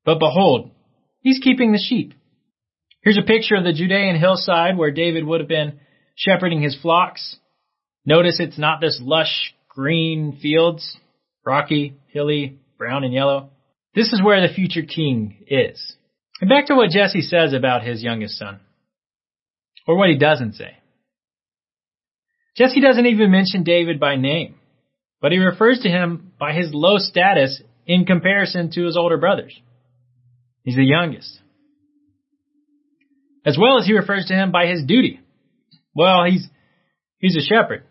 but 0.05 0.21
behold, 0.21 0.71
he's 1.21 1.41
keeping 1.43 1.73
the 1.73 1.79
sheep. 1.79 2.15
Here's 3.03 3.19
a 3.19 3.27
picture 3.27 3.57
of 3.57 3.65
the 3.65 3.73
Judean 3.73 4.17
hillside 4.17 4.79
where 4.79 4.93
David 4.93 5.27
would 5.27 5.41
have 5.41 5.49
been 5.49 5.81
shepherding 6.15 6.63
his 6.63 6.79
flocks. 6.81 7.37
Notice 8.07 8.39
it's 8.39 8.59
not 8.59 8.81
this 8.81 9.01
lush 9.03 9.55
green 9.69 10.39
fields, 10.41 10.97
rocky, 11.45 11.97
hilly, 12.09 12.61
brown 12.79 13.03
and 13.03 13.13
yellow. 13.13 13.51
This 13.95 14.13
is 14.13 14.23
where 14.23 14.41
the 14.47 14.55
future 14.55 14.83
king 14.83 15.45
is. 15.49 15.97
And 16.43 16.49
back 16.49 16.67
to 16.67 16.75
what 16.75 16.91
Jesse 16.91 17.23
says 17.23 17.53
about 17.53 17.85
his 17.85 18.03
youngest 18.03 18.37
son. 18.37 18.59
Or 19.87 19.97
what 19.97 20.09
he 20.09 20.19
doesn't 20.19 20.55
say. 20.55 20.77
Jesse 22.57 22.81
doesn't 22.81 23.07
even 23.07 23.31
mention 23.31 23.63
David 23.63 24.01
by 24.01 24.17
name, 24.17 24.57
but 25.21 25.31
he 25.31 25.39
refers 25.39 25.79
to 25.81 25.89
him 25.89 26.33
by 26.41 26.53
his 26.53 26.71
low 26.75 26.99
status 26.99 27.63
in 27.87 28.07
comparison 28.07 28.73
to 28.73 28.85
his 28.85 28.97
older 28.97 29.19
brothers. 29.19 29.57
He's 30.65 30.75
the 30.75 30.85
youngest. 30.85 31.39
As 33.47 33.57
well 33.57 33.79
as 33.79 33.87
he 33.87 33.95
refers 33.95 34.27
to 34.27 34.35
him 34.35 34.51
by 34.51 34.67
his 34.67 34.85
duty. 34.85 35.21
Well, 35.95 36.25
he's, 36.29 36.49
he's 37.19 37.37
a 37.37 37.41
shepherd. 37.41 37.85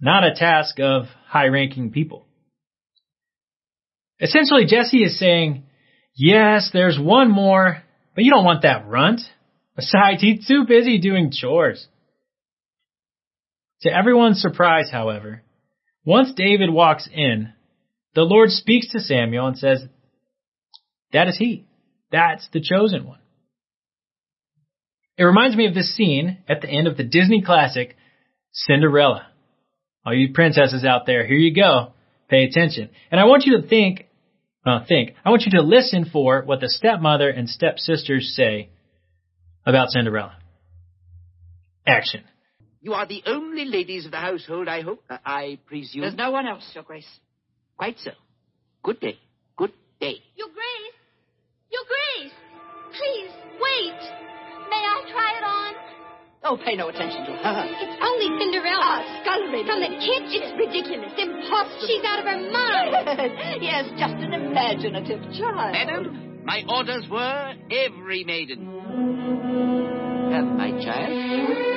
Not 0.00 0.24
a 0.24 0.34
task 0.34 0.80
of 0.80 1.04
high 1.26 1.48
ranking 1.48 1.90
people. 1.90 2.24
Essentially, 4.20 4.64
Jesse 4.64 5.02
is 5.02 5.18
saying, 5.18 5.64
yes, 6.16 6.70
there's 6.72 6.98
one 6.98 7.30
more, 7.30 7.82
but 8.14 8.24
you 8.24 8.30
don't 8.30 8.44
want 8.44 8.62
that 8.62 8.88
runt. 8.88 9.20
Besides, 9.76 10.22
he's 10.22 10.46
too 10.46 10.64
busy 10.66 10.98
doing 10.98 11.30
chores. 11.30 11.86
To 13.82 13.94
everyone's 13.94 14.40
surprise, 14.40 14.88
however, 14.90 15.42
once 16.04 16.32
David 16.34 16.70
walks 16.70 17.08
in, 17.12 17.52
the 18.14 18.22
Lord 18.22 18.50
speaks 18.50 18.90
to 18.92 19.00
Samuel 19.00 19.48
and 19.48 19.58
says, 19.58 19.84
that 21.12 21.28
is 21.28 21.36
he. 21.36 21.66
That's 22.10 22.48
the 22.52 22.62
chosen 22.62 23.06
one. 23.06 23.18
It 25.18 25.24
reminds 25.24 25.56
me 25.56 25.66
of 25.66 25.74
this 25.74 25.94
scene 25.94 26.38
at 26.48 26.60
the 26.60 26.68
end 26.68 26.86
of 26.86 26.96
the 26.96 27.04
Disney 27.04 27.42
classic, 27.42 27.96
Cinderella. 28.52 29.26
All 30.04 30.14
you 30.14 30.32
princesses 30.32 30.84
out 30.84 31.04
there, 31.06 31.26
here 31.26 31.36
you 31.36 31.54
go. 31.54 31.92
Pay 32.28 32.44
attention. 32.44 32.90
And 33.10 33.20
I 33.20 33.24
want 33.24 33.44
you 33.44 33.60
to 33.60 33.68
think, 33.68 34.06
uh, 34.66 34.84
think, 34.86 35.14
I 35.24 35.30
want 35.30 35.42
you 35.46 35.52
to 35.58 35.62
listen 35.62 36.04
for 36.04 36.42
what 36.42 36.60
the 36.60 36.68
stepmother 36.68 37.28
and 37.30 37.48
stepsisters 37.48 38.34
say 38.36 38.68
about 39.64 39.90
Cinderella. 39.90 40.36
Action. 41.86 42.24
You 42.80 42.94
are 42.94 43.06
the 43.06 43.22
only 43.26 43.64
ladies 43.64 44.04
of 44.04 44.10
the 44.10 44.18
household, 44.18 44.68
I 44.68 44.82
hope. 44.82 45.02
Uh, 45.08 45.18
I 45.24 45.58
presume. 45.66 46.02
There's 46.02 46.14
no 46.14 46.30
one 46.30 46.46
else, 46.46 46.68
Your 46.74 46.84
Grace. 46.84 47.08
Quite 47.76 47.98
so. 47.98 48.10
Good 48.82 49.00
day. 49.00 49.18
Good 49.56 49.72
day. 50.00 50.16
Your 50.36 50.48
Grace! 50.48 50.94
Your 51.70 51.82
Grace! 51.86 52.32
Please, 52.90 53.30
wait! 53.60 54.00
May 54.70 54.82
I 54.82 55.02
try 55.10 55.38
it 55.38 55.44
on? 55.44 55.95
Oh, 56.48 56.56
pay 56.56 56.76
no 56.76 56.88
attention 56.88 57.26
to 57.26 57.32
her. 57.32 57.66
It's 57.66 57.98
only 57.98 58.30
Cinderella. 58.38 58.78
Ah, 58.78 59.02
scullery. 59.22 59.66
From 59.66 59.80
the 59.80 59.90
kitchen. 59.98 60.46
It's 60.46 60.54
ridiculous, 60.54 61.10
impossible. 61.18 61.86
She's 61.90 62.04
out 62.06 62.20
of 62.20 62.26
her 62.26 62.38
mind. 62.38 63.62
yes, 63.62 63.90
just 63.98 64.14
an 64.22 64.32
imaginative 64.32 65.22
child. 65.34 65.74
Madam, 65.74 66.44
my 66.44 66.62
orders 66.68 67.04
were 67.10 67.54
every 67.70 68.22
maiden. 68.22 68.62
Have 70.30 70.46
my 70.46 70.70
child. 70.78 71.75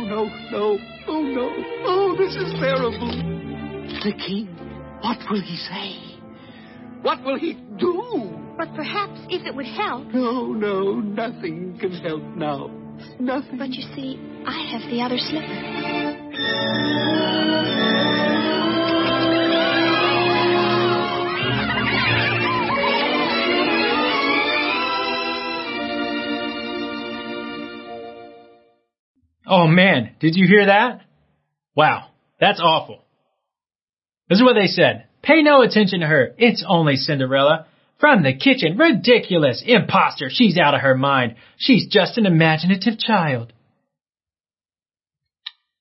No, 0.00 0.24
no, 0.24 0.24
no. 0.50 0.78
Oh, 1.06 1.22
no. 1.22 1.50
Oh, 1.86 2.16
this 2.18 2.34
is 2.34 2.52
terrible. 2.58 3.10
The 4.02 4.12
king, 4.26 4.48
what 5.02 5.18
will 5.30 5.40
he 5.40 5.56
say? 5.56 6.18
What 7.02 7.22
will 7.24 7.38
he 7.38 7.54
do? 7.78 8.32
But 8.56 8.74
perhaps 8.74 9.20
if 9.28 9.46
it 9.46 9.54
would 9.54 9.66
help. 9.66 10.06
No, 10.08 10.46
no, 10.52 10.94
nothing 10.94 11.78
can 11.80 11.92
help 11.92 12.22
now. 12.36 12.70
Nothing. 13.20 13.58
But 13.58 13.70
you 13.70 13.82
see, 13.94 14.18
I 14.46 14.70
have 14.72 14.90
the 14.90 15.02
other 15.02 15.18
slipper. 15.18 15.64
Oh 29.56 29.68
man, 29.68 30.16
did 30.18 30.34
you 30.34 30.48
hear 30.48 30.66
that? 30.66 31.02
Wow, 31.76 32.08
that's 32.40 32.60
awful. 32.60 33.04
This 34.28 34.38
is 34.40 34.42
what 34.42 34.54
they 34.54 34.66
said. 34.66 35.06
Pay 35.22 35.42
no 35.42 35.62
attention 35.62 36.00
to 36.00 36.08
her. 36.08 36.34
It's 36.38 36.64
only 36.68 36.96
Cinderella. 36.96 37.66
From 38.00 38.24
the 38.24 38.34
kitchen. 38.34 38.76
Ridiculous. 38.76 39.62
Imposter. 39.64 40.26
She's 40.28 40.58
out 40.58 40.74
of 40.74 40.80
her 40.80 40.96
mind. 40.96 41.36
She's 41.56 41.86
just 41.88 42.18
an 42.18 42.26
imaginative 42.26 42.98
child. 42.98 43.52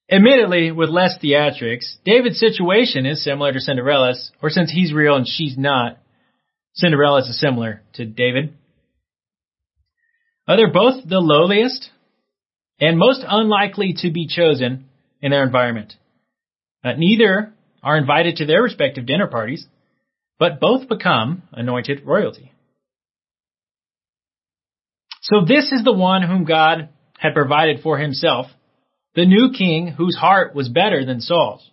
Admittedly, 0.07 0.71
with 0.71 0.89
less 0.89 1.17
theatrics, 1.17 1.95
David's 2.05 2.37
situation 2.37 3.07
is 3.07 3.23
similar 3.23 3.53
to 3.53 3.59
Cinderella's, 3.59 4.31
or 4.43 4.51
since 4.51 4.71
he's 4.71 4.93
real 4.93 5.15
and 5.15 5.27
she's 5.27 5.57
not, 5.57 5.97
Cinderella's 6.75 7.27
is 7.27 7.39
similar 7.39 7.81
to 7.93 8.05
David. 8.05 8.53
Are 10.47 10.57
they're 10.57 10.71
both 10.71 11.09
the 11.09 11.19
lowliest 11.19 11.89
and 12.79 12.97
most 12.97 13.23
unlikely 13.27 13.95
to 13.97 14.11
be 14.11 14.27
chosen 14.27 14.85
in 15.21 15.31
their 15.31 15.43
environment. 15.43 15.93
Uh, 16.83 16.93
neither 16.97 17.53
are 17.81 17.97
invited 17.97 18.37
to 18.37 18.45
their 18.45 18.61
respective 18.61 19.05
dinner 19.05 19.27
parties, 19.27 19.65
but 20.39 20.59
both 20.59 20.89
become 20.89 21.43
anointed 21.51 22.05
royalty. 22.05 22.51
So 25.21 25.45
this 25.47 25.71
is 25.71 25.83
the 25.83 25.93
one 25.93 26.21
whom 26.21 26.43
God 26.43 26.89
had 27.17 27.33
provided 27.33 27.81
for 27.81 27.97
himself, 27.97 28.47
the 29.15 29.25
new 29.25 29.51
king 29.57 29.87
whose 29.87 30.17
heart 30.17 30.53
was 30.53 30.67
better 30.67 31.05
than 31.05 31.21
Saul's. 31.21 31.69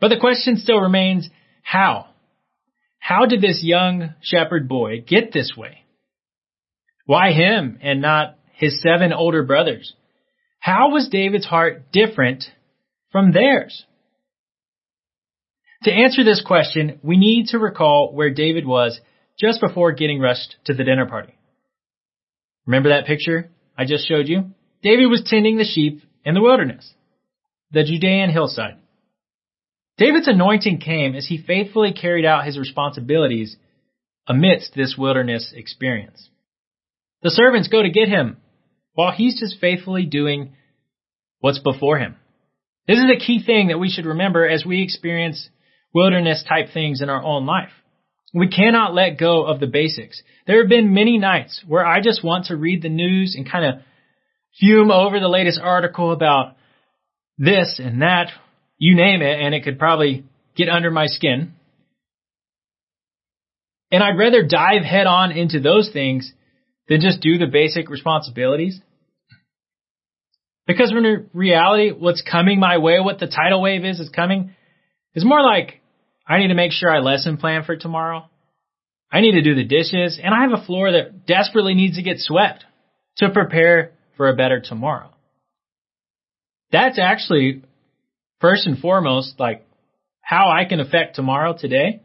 But 0.00 0.08
the 0.08 0.20
question 0.20 0.56
still 0.56 0.78
remains, 0.78 1.28
how? 1.62 2.08
How 2.98 3.24
did 3.24 3.40
this 3.40 3.60
young 3.62 4.14
shepherd 4.20 4.68
boy 4.68 5.00
get 5.00 5.32
this 5.32 5.52
way? 5.56 5.84
Why 7.06 7.32
him 7.32 7.78
and 7.80 8.02
not 8.02 8.37
his 8.58 8.82
seven 8.82 9.12
older 9.12 9.44
brothers? 9.44 9.94
How 10.58 10.90
was 10.90 11.08
David's 11.08 11.46
heart 11.46 11.92
different 11.92 12.44
from 13.12 13.32
theirs? 13.32 13.84
To 15.84 15.92
answer 15.92 16.24
this 16.24 16.42
question, 16.44 16.98
we 17.04 17.16
need 17.16 17.46
to 17.48 17.58
recall 17.58 18.12
where 18.12 18.34
David 18.34 18.66
was 18.66 19.00
just 19.38 19.60
before 19.60 19.92
getting 19.92 20.18
rushed 20.18 20.56
to 20.64 20.74
the 20.74 20.82
dinner 20.82 21.06
party. 21.06 21.34
Remember 22.66 22.88
that 22.88 23.06
picture 23.06 23.48
I 23.76 23.84
just 23.84 24.08
showed 24.08 24.26
you? 24.26 24.50
David 24.82 25.06
was 25.06 25.22
tending 25.24 25.56
the 25.56 25.64
sheep 25.64 26.02
in 26.24 26.34
the 26.34 26.42
wilderness, 26.42 26.92
the 27.70 27.84
Judean 27.84 28.30
hillside. 28.30 28.78
David's 29.98 30.28
anointing 30.28 30.80
came 30.80 31.14
as 31.14 31.26
he 31.28 31.38
faithfully 31.38 31.92
carried 31.92 32.24
out 32.24 32.44
his 32.44 32.58
responsibilities 32.58 33.56
amidst 34.26 34.74
this 34.74 34.96
wilderness 34.98 35.52
experience. 35.56 36.28
The 37.22 37.30
servants 37.30 37.68
go 37.68 37.82
to 37.82 37.90
get 37.90 38.08
him 38.08 38.36
while 38.98 39.12
he's 39.12 39.38
just 39.38 39.60
faithfully 39.60 40.06
doing 40.06 40.54
what's 41.38 41.60
before 41.60 42.00
him. 42.00 42.16
This 42.88 42.98
is 42.98 43.04
a 43.04 43.24
key 43.24 43.40
thing 43.40 43.68
that 43.68 43.78
we 43.78 43.90
should 43.90 44.06
remember 44.06 44.44
as 44.44 44.64
we 44.66 44.82
experience 44.82 45.50
wilderness 45.94 46.44
type 46.48 46.70
things 46.74 47.00
in 47.00 47.08
our 47.08 47.22
own 47.22 47.46
life. 47.46 47.70
We 48.34 48.48
cannot 48.48 48.94
let 48.94 49.16
go 49.16 49.44
of 49.44 49.60
the 49.60 49.68
basics. 49.68 50.20
There 50.48 50.60
have 50.60 50.68
been 50.68 50.94
many 50.94 51.16
nights 51.16 51.62
where 51.64 51.86
I 51.86 52.00
just 52.00 52.24
want 52.24 52.46
to 52.46 52.56
read 52.56 52.82
the 52.82 52.88
news 52.88 53.36
and 53.38 53.48
kind 53.48 53.66
of 53.66 53.84
fume 54.58 54.90
over 54.90 55.20
the 55.20 55.28
latest 55.28 55.60
article 55.62 56.10
about 56.10 56.56
this 57.36 57.80
and 57.80 58.02
that, 58.02 58.32
you 58.78 58.96
name 58.96 59.22
it, 59.22 59.40
and 59.40 59.54
it 59.54 59.62
could 59.62 59.78
probably 59.78 60.24
get 60.56 60.68
under 60.68 60.90
my 60.90 61.06
skin. 61.06 61.52
And 63.92 64.02
I'd 64.02 64.18
rather 64.18 64.44
dive 64.44 64.82
head 64.82 65.06
on 65.06 65.30
into 65.30 65.60
those 65.60 65.88
things 65.92 66.32
than 66.88 67.00
just 67.00 67.20
do 67.20 67.38
the 67.38 67.46
basic 67.46 67.90
responsibilities. 67.90 68.80
Because 70.68 70.92
in 70.92 71.30
reality, 71.32 71.90
what's 71.90 72.22
coming 72.22 72.60
my 72.60 72.76
way, 72.76 73.00
what 73.00 73.18
the 73.18 73.26
tidal 73.26 73.62
wave 73.62 73.86
is, 73.86 73.98
is 73.98 74.10
coming, 74.10 74.54
is 75.14 75.24
more 75.24 75.42
like 75.42 75.80
I 76.26 76.38
need 76.38 76.48
to 76.48 76.54
make 76.54 76.72
sure 76.72 76.90
I 76.90 76.98
lesson 76.98 77.38
plan 77.38 77.64
for 77.64 77.74
tomorrow. 77.74 78.28
I 79.10 79.22
need 79.22 79.32
to 79.32 79.42
do 79.42 79.54
the 79.54 79.64
dishes, 79.64 80.20
and 80.22 80.34
I 80.34 80.42
have 80.42 80.52
a 80.52 80.66
floor 80.66 80.92
that 80.92 81.26
desperately 81.26 81.74
needs 81.74 81.96
to 81.96 82.02
get 82.02 82.18
swept 82.18 82.64
to 83.16 83.30
prepare 83.30 83.92
for 84.18 84.28
a 84.28 84.36
better 84.36 84.60
tomorrow. 84.60 85.08
That's 86.70 86.98
actually 86.98 87.62
first 88.42 88.66
and 88.66 88.78
foremost 88.78 89.40
like 89.40 89.66
how 90.20 90.50
I 90.50 90.66
can 90.68 90.80
affect 90.80 91.16
tomorrow 91.16 91.56
today 91.58 92.02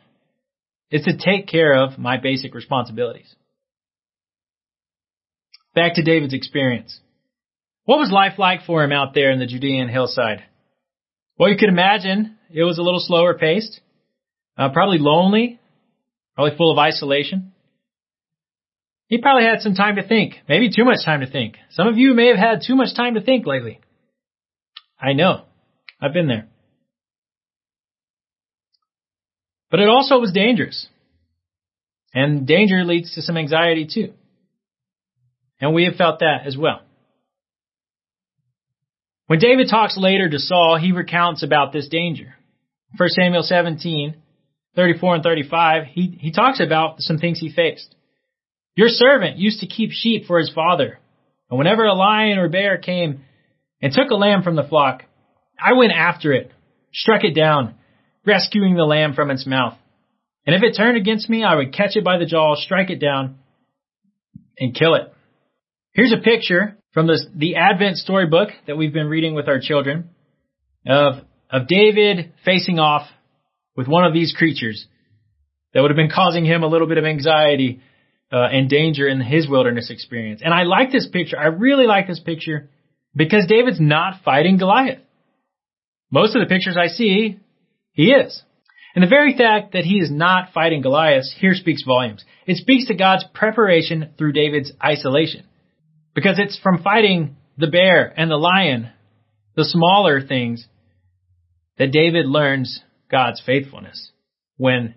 is 0.89 1.03
to 1.03 1.17
take 1.17 1.47
care 1.47 1.83
of 1.83 1.99
my 1.99 2.15
basic 2.15 2.55
responsibilities. 2.55 3.35
Back 5.75 5.95
to 5.95 6.03
David's 6.03 6.33
experience. 6.33 6.97
What 7.85 7.99
was 7.99 8.11
life 8.11 8.39
like 8.39 8.61
for 8.65 8.83
him 8.83 8.91
out 8.91 9.13
there 9.13 9.31
in 9.31 9.39
the 9.39 9.45
Judean 9.45 9.89
hillside? 9.89 10.43
Well, 11.37 11.49
you 11.49 11.57
could 11.57 11.69
imagine 11.69 12.37
it 12.53 12.63
was 12.63 12.77
a 12.77 12.81
little 12.81 12.99
slower 12.99 13.33
paced, 13.33 13.81
uh, 14.57 14.69
probably 14.69 14.99
lonely, 14.99 15.59
probably 16.35 16.55
full 16.55 16.71
of 16.71 16.77
isolation. 16.77 17.51
He 19.07 19.17
probably 19.19 19.43
had 19.43 19.59
some 19.59 19.75
time 19.75 19.97
to 19.97 20.07
think, 20.07 20.35
maybe 20.47 20.69
too 20.69 20.85
much 20.85 21.03
time 21.03 21.19
to 21.19 21.29
think. 21.29 21.57
Some 21.71 21.87
of 21.87 21.97
you 21.97 22.13
may 22.13 22.27
have 22.27 22.37
had 22.37 22.61
too 22.65 22.75
much 22.75 22.95
time 22.95 23.15
to 23.15 23.21
think 23.21 23.45
lately. 23.45 23.79
I 24.99 25.13
know. 25.13 25.43
I've 26.01 26.13
been 26.13 26.27
there. 26.27 26.47
But 29.69 29.81
it 29.81 29.89
also 29.89 30.19
was 30.19 30.31
dangerous. 30.31 30.87
And 32.13 32.47
danger 32.47 32.83
leads 32.85 33.15
to 33.15 33.21
some 33.21 33.37
anxiety 33.37 33.87
too. 33.91 34.13
And 35.59 35.73
we 35.73 35.85
have 35.85 35.95
felt 35.95 36.19
that 36.19 36.45
as 36.45 36.55
well. 36.55 36.81
When 39.27 39.39
David 39.39 39.67
talks 39.69 39.97
later 39.97 40.29
to 40.29 40.39
Saul, 40.39 40.77
he 40.77 40.91
recounts 40.91 41.43
about 41.43 41.71
this 41.71 41.87
danger. 41.87 42.35
1 42.97 43.09
Samuel 43.09 43.43
17, 43.43 44.15
34 44.75 45.15
and 45.15 45.23
35, 45.23 45.83
he, 45.85 46.17
he 46.19 46.31
talks 46.31 46.59
about 46.59 46.95
some 46.99 47.17
things 47.17 47.39
he 47.39 47.51
faced. 47.51 47.95
Your 48.75 48.89
servant 48.89 49.37
used 49.37 49.61
to 49.61 49.67
keep 49.67 49.91
sheep 49.91 50.25
for 50.25 50.39
his 50.39 50.51
father, 50.53 50.99
and 51.49 51.57
whenever 51.57 51.85
a 51.85 51.93
lion 51.93 52.37
or 52.37 52.49
bear 52.49 52.77
came 52.77 53.23
and 53.81 53.93
took 53.93 54.09
a 54.11 54.15
lamb 54.15 54.43
from 54.43 54.55
the 54.55 54.67
flock, 54.67 55.03
I 55.63 55.73
went 55.73 55.93
after 55.93 56.33
it, 56.33 56.51
struck 56.91 57.23
it 57.23 57.35
down, 57.35 57.75
rescuing 58.25 58.75
the 58.75 58.83
lamb 58.83 59.13
from 59.13 59.31
its 59.31 59.45
mouth. 59.45 59.77
And 60.45 60.55
if 60.55 60.63
it 60.63 60.75
turned 60.75 60.97
against 60.97 61.29
me, 61.29 61.43
I 61.43 61.55
would 61.55 61.73
catch 61.73 61.95
it 61.95 62.03
by 62.03 62.17
the 62.17 62.25
jaw, 62.25 62.55
strike 62.55 62.89
it 62.89 62.99
down, 62.99 63.37
and 64.57 64.75
kill 64.75 64.95
it. 64.95 65.13
Here's 65.93 66.11
a 66.11 66.21
picture 66.21 66.77
from 66.93 67.07
the, 67.07 67.19
the 67.35 67.55
Advent 67.55 67.97
storybook 67.97 68.49
that 68.67 68.77
we've 68.77 68.93
been 68.93 69.07
reading 69.07 69.33
with 69.33 69.47
our 69.47 69.59
children 69.59 70.09
of, 70.87 71.15
of 71.49 71.67
David 71.67 72.33
facing 72.45 72.79
off 72.79 73.07
with 73.75 73.87
one 73.87 74.05
of 74.05 74.13
these 74.13 74.33
creatures 74.37 74.85
that 75.73 75.81
would 75.81 75.89
have 75.89 75.97
been 75.97 76.11
causing 76.13 76.45
him 76.45 76.63
a 76.63 76.67
little 76.67 76.87
bit 76.87 76.99
of 76.99 77.05
anxiety 77.05 77.81
uh, 78.31 78.37
and 78.37 78.69
danger 78.69 79.07
in 79.07 79.21
his 79.21 79.49
wilderness 79.49 79.89
experience. 79.89 80.41
And 80.43 80.53
I 80.53 80.63
like 80.63 80.91
this 80.91 81.07
picture. 81.11 81.37
I 81.37 81.47
really 81.47 81.87
like 81.87 82.07
this 82.07 82.19
picture 82.19 82.69
because 83.15 83.45
David's 83.47 83.79
not 83.79 84.21
fighting 84.23 84.57
Goliath. 84.57 84.99
Most 86.11 86.35
of 86.35 86.41
the 86.41 86.47
pictures 86.47 86.77
I 86.79 86.87
see, 86.87 87.39
he 87.91 88.03
is. 88.11 88.41
And 88.95 89.03
the 89.03 89.09
very 89.09 89.35
fact 89.35 89.73
that 89.73 89.83
he 89.83 89.95
is 89.95 90.11
not 90.11 90.53
fighting 90.53 90.83
Goliath 90.83 91.25
here 91.39 91.55
speaks 91.55 91.83
volumes. 91.83 92.23
It 92.45 92.57
speaks 92.57 92.87
to 92.87 92.93
God's 92.93 93.25
preparation 93.33 94.11
through 94.17 94.33
David's 94.33 94.71
isolation. 94.83 95.45
Because 96.13 96.37
it's 96.39 96.59
from 96.59 96.83
fighting 96.83 97.35
the 97.57 97.67
bear 97.67 98.13
and 98.15 98.29
the 98.29 98.35
lion, 98.35 98.89
the 99.55 99.65
smaller 99.65 100.21
things, 100.21 100.65
that 101.77 101.91
David 101.91 102.25
learns 102.25 102.81
God's 103.09 103.41
faithfulness. 103.45 104.11
When 104.57 104.95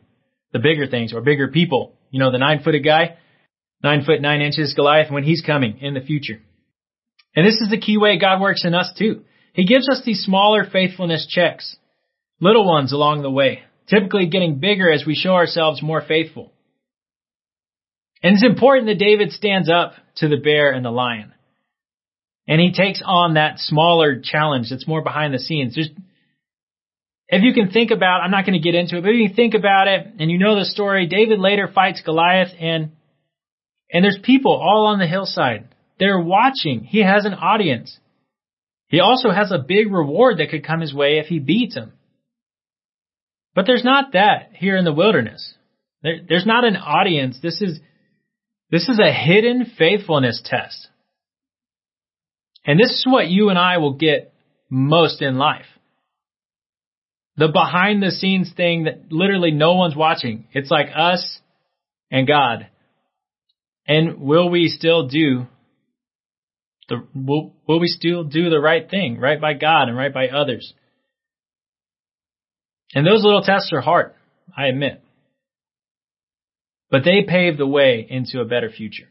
the 0.53 0.59
bigger 0.59 0.87
things 0.87 1.13
or 1.13 1.23
bigger 1.23 1.49
people, 1.49 1.95
you 2.11 2.21
know, 2.21 2.31
the 2.31 2.39
nine 2.39 2.63
footed 2.63 2.85
guy, 2.85 3.17
nine 3.83 4.05
foot 4.05 4.21
nine 4.21 4.41
inches 4.41 4.75
Goliath 4.75 5.11
when 5.11 5.25
he's 5.25 5.43
coming 5.45 5.79
in 5.81 5.95
the 5.95 6.01
future. 6.01 6.41
And 7.35 7.47
this 7.47 7.61
is 7.61 7.69
the 7.71 7.81
key 7.81 7.99
way 7.99 8.19
God 8.19 8.41
works 8.41 8.65
in 8.65 8.75
us 8.75 8.91
too. 8.99 9.23
He 9.53 9.67
gives 9.67 9.89
us 9.89 10.03
these 10.05 10.21
smaller 10.23 10.67
faithfulness 10.71 11.27
checks, 11.29 11.77
little 12.41 12.67
ones 12.67 12.93
along 12.93 13.23
the 13.23 13.31
way, 13.31 13.61
typically 13.89 14.27
getting 14.27 14.59
bigger 14.59 14.91
as 14.91 15.05
we 15.07 15.15
show 15.15 15.33
ourselves 15.33 15.83
more 15.83 16.03
faithful. 16.07 16.53
And 18.23 18.35
it's 18.35 18.45
important 18.45 18.87
that 18.89 18.99
David 18.99 19.33
stands 19.33 19.71
up 19.71 19.95
to 20.17 20.29
the 20.29 20.37
bear 20.37 20.73
and 20.73 20.85
the 20.85 20.91
lion. 20.91 21.33
And 22.49 22.61
he 22.61 22.73
takes 22.73 23.03
on 23.05 23.35
that 23.35 23.59
smaller 23.59 24.21
challenge 24.23 24.69
that's 24.71 24.87
more 24.87 25.03
behind 25.03 25.35
the 25.35 25.39
scenes. 25.39 25.75
There's, 25.75 25.91
if 27.29 27.43
you 27.43 27.53
can 27.53 27.71
think 27.71 27.91
about, 27.91 28.21
I'm 28.23 28.31
not 28.31 28.47
going 28.47 28.61
to 28.61 28.65
get 28.65 28.79
into 28.79 28.99
it, 28.99 29.03
but 29.03 29.11
if 29.11 29.17
you 29.17 29.35
think 29.35 29.55
about 29.55 29.89
it 29.89 30.07
and 30.19 30.31
you 30.31 30.39
know 30.39 30.57
the 30.57 30.65
story, 30.65 31.07
David 31.07 31.41
later 31.41 31.69
fights 31.73 32.03
Goliath 32.05 32.51
and, 32.59 32.93
and 33.93 34.05
there's 34.05 34.19
people 34.23 34.53
all 34.53 34.87
on 34.87 34.99
the 34.99 35.07
hillside. 35.07 35.69
They're 35.99 36.21
watching. 36.21 36.85
He 36.85 37.03
has 37.03 37.25
an 37.25 37.35
audience. 37.35 37.99
He 38.89 39.01
also 39.01 39.31
has 39.31 39.51
a 39.51 39.59
big 39.59 39.93
reward 39.93 40.39
that 40.39 40.51
could 40.51 40.65
come 40.65 40.81
his 40.81 40.95
way 40.95 41.19
if 41.19 41.27
he 41.27 41.41
beats 41.41 41.75
him. 41.75 41.93
But 43.55 43.67
there's 43.67 43.85
not 43.85 44.13
that 44.13 44.51
here 44.53 44.77
in 44.77 44.85
the 44.85 44.93
wilderness. 44.93 45.55
There, 46.03 46.19
there's 46.29 46.47
not 46.47 46.65
an 46.65 46.77
audience. 46.77 47.39
This 47.43 47.61
is, 47.61 47.81
this 48.71 48.89
is 48.89 48.99
a 48.99 49.13
hidden 49.13 49.73
faithfulness 49.79 50.43
test. 50.45 50.89
And 52.65 52.81
this 52.81 52.91
is 52.91 53.07
what 53.09 53.29
you 53.29 53.49
and 53.49 53.59
I 53.59 53.79
will 53.79 53.95
get 53.95 54.33
most 54.69 55.23
in 55.23 55.39
life. 55.39 55.67
The 57.37 57.49
behind 57.49 58.03
the 58.03 58.11
scenes 58.11 58.53
thing 58.57 58.85
that 58.85 59.13
literally 59.13 59.53
no 59.53 59.75
one's 59.75 59.95
watching. 59.95 60.47
It's 60.53 60.71
like 60.71 60.89
us 60.95 61.39
and 62.11 62.27
God. 62.27 62.67
And 63.87 64.21
will 64.21 64.49
we 64.51 64.69
still 64.69 65.07
do 65.07 65.47
the, 66.89 67.07
will, 67.15 67.53
will 67.69 67.81
we 67.81 67.89
still 67.89 68.25
do 68.25 68.49
the 68.49 68.61
right 68.61 68.89
thing, 68.89 69.19
right 69.19 69.41
by 69.41 69.55
God 69.55 69.89
and 69.89 69.97
right 69.97 70.13
by 70.13 70.29
others? 70.29 70.73
And 72.95 73.07
those 73.07 73.25
little 73.25 73.43
tests 73.43 73.71
are 73.73 73.81
hard, 73.81 74.13
I 74.57 74.67
admit. 74.67 75.03
But 76.91 77.05
they 77.05 77.25
pave 77.27 77.59
the 77.59 77.67
way 77.67 78.07
into 78.09 78.41
a 78.41 78.45
better 78.45 78.71
future. 78.71 79.09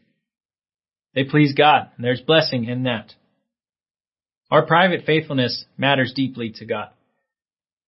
They 1.14 1.24
please 1.24 1.54
God, 1.54 1.90
and 1.96 2.04
there's 2.04 2.20
blessing 2.20 2.64
in 2.64 2.84
that. 2.84 3.14
Our 4.50 4.66
private 4.66 5.04
faithfulness 5.04 5.64
matters 5.76 6.12
deeply 6.14 6.52
to 6.56 6.66
God. 6.66 6.90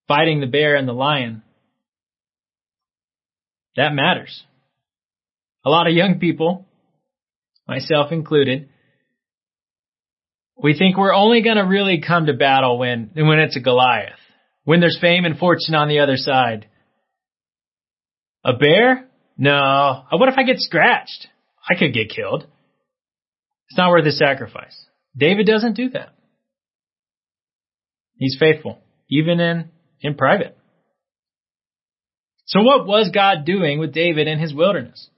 Fighting 0.09 0.41
the 0.41 0.47
bear 0.47 0.77
and 0.77 0.89
the 0.89 0.93
lion, 0.93 1.43
that 3.77 3.95
matters. 3.95 4.43
A 5.65 5.71
lot 5.71 5.87
of 5.87 5.93
young 5.93 6.19
people, 6.19 6.67
myself 7.67 8.11
included, 8.11 8.69
we 10.61 10.77
think 10.77 10.97
we're 10.97 11.15
only 11.15 11.43
going 11.43 11.59
to 11.59 11.63
really 11.63 12.03
come 12.05 12.27
to 12.27 12.33
battle 12.33 12.79
when, 12.79 13.11
when 13.15 13.39
it's 13.39 13.57
a 13.57 13.61
Goliath, 13.61 14.19
when 14.65 14.81
there's 14.81 14.99
fame 15.01 15.25
and 15.25 15.39
fortune 15.39 15.75
on 15.75 15.89
the 15.89 16.01
other 16.01 16.17
side. 16.17 16.67
A 18.43 18.55
bear? 18.55 19.08
No. 19.39 19.53
Uh, 19.53 20.19
what 20.19 20.29
if 20.29 20.37
I 20.37 20.43
get 20.43 20.59
scratched? 20.59 21.29
I 21.71 21.79
could 21.79 21.95
get 21.95 22.11
killed. 22.11 22.47
It's 23.71 23.79
not 23.79 23.91
worth 23.91 24.05
the 24.05 24.13
sacrifice. 24.13 24.77
David 25.17 25.47
doesn't 25.47 25.75
do 25.75 25.91
that. 25.91 26.15
He's 28.17 28.37
faithful, 28.39 28.79
even 29.09 29.39
in, 29.39 29.71
in 30.01 30.15
private. 30.15 30.57
So 32.47 32.63
what 32.63 32.87
was 32.87 33.11
God 33.15 33.45
doing 33.45 33.79
with 33.79 33.93
David 33.93 34.27
in 34.27 34.39
his 34.39 34.55
wilderness? 34.55 35.09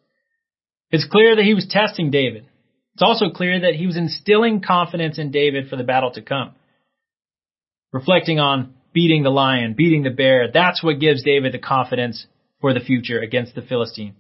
It's 0.90 1.06
clear 1.06 1.37
that 1.37 1.44
he 1.44 1.54
was 1.54 1.68
testing 1.70 2.11
David. 2.11 2.46
It's 2.94 3.02
also 3.02 3.30
clear 3.30 3.61
that 3.61 3.76
he 3.76 3.87
was 3.87 3.96
instilling 3.96 4.61
confidence 4.61 5.18
in 5.18 5.30
David 5.30 5.68
for 5.68 5.76
the 5.76 5.85
battle 5.85 6.11
to 6.12 6.22
come. 6.22 6.54
Reflecting 7.92 8.40
on 8.40 8.74
beating 8.92 9.22
the 9.22 9.30
lion, 9.30 9.74
beating 9.76 10.02
the 10.02 10.11
bear, 10.11 10.50
that's 10.52 10.83
what 10.83 10.98
gives 10.98 11.22
David 11.22 11.52
the 11.52 11.59
confidence 11.59 12.26
for 12.61 12.75
the 12.75 12.81
future 12.81 13.20
against 13.20 13.55
the 13.55 13.62
Philistine. 13.62 14.14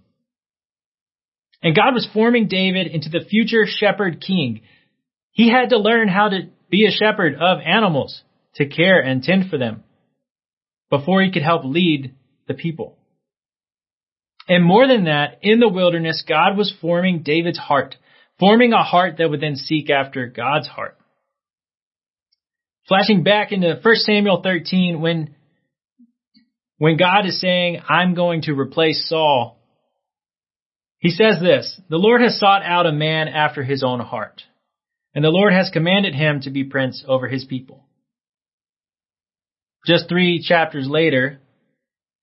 And 1.62 1.76
God 1.76 1.94
was 1.94 2.08
forming 2.12 2.48
David 2.48 2.86
into 2.86 3.10
the 3.10 3.24
future 3.28 3.64
shepherd 3.66 4.22
king. 4.26 4.62
He 5.32 5.50
had 5.50 5.70
to 5.70 5.78
learn 5.78 6.08
how 6.08 6.28
to 6.28 6.48
be 6.70 6.86
a 6.86 6.90
shepherd 6.90 7.34
of 7.34 7.58
animals, 7.64 8.22
to 8.54 8.66
care 8.66 9.00
and 9.00 9.22
tend 9.22 9.50
for 9.50 9.58
them, 9.58 9.84
before 10.88 11.22
he 11.22 11.30
could 11.30 11.42
help 11.42 11.64
lead 11.64 12.14
the 12.48 12.54
people. 12.54 12.96
And 14.48 14.64
more 14.64 14.88
than 14.88 15.04
that, 15.04 15.38
in 15.42 15.60
the 15.60 15.68
wilderness, 15.68 16.24
God 16.26 16.56
was 16.56 16.74
forming 16.80 17.22
David's 17.22 17.58
heart, 17.58 17.96
forming 18.38 18.72
a 18.72 18.82
heart 18.82 19.16
that 19.18 19.30
would 19.30 19.40
then 19.40 19.56
seek 19.56 19.90
after 19.90 20.26
God's 20.26 20.66
heart. 20.66 20.96
Flashing 22.88 23.22
back 23.22 23.52
into 23.52 23.78
1 23.80 23.96
Samuel 23.96 24.40
13, 24.42 25.00
when, 25.00 25.36
when 26.80 26.96
God 26.96 27.26
is 27.26 27.38
saying, 27.38 27.82
I'm 27.90 28.14
going 28.14 28.40
to 28.42 28.54
replace 28.54 29.06
Saul, 29.06 29.58
he 30.96 31.10
says 31.10 31.36
this, 31.38 31.78
the 31.90 31.98
Lord 31.98 32.22
has 32.22 32.38
sought 32.38 32.62
out 32.64 32.86
a 32.86 32.92
man 32.92 33.28
after 33.28 33.62
his 33.62 33.84
own 33.84 34.00
heart, 34.00 34.40
and 35.14 35.22
the 35.22 35.28
Lord 35.28 35.52
has 35.52 35.68
commanded 35.70 36.14
him 36.14 36.40
to 36.40 36.50
be 36.50 36.64
prince 36.64 37.04
over 37.06 37.28
his 37.28 37.44
people. 37.44 37.84
Just 39.84 40.08
three 40.08 40.42
chapters 40.42 40.88
later, 40.88 41.42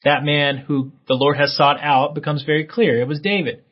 that 0.04 0.24
man 0.24 0.58
who 0.58 0.92
the 1.08 1.14
Lord 1.14 1.38
has 1.38 1.56
sought 1.56 1.78
out 1.80 2.16
becomes 2.16 2.42
very 2.44 2.66
clear. 2.66 3.00
It 3.00 3.08
was 3.08 3.20
David. 3.20 3.64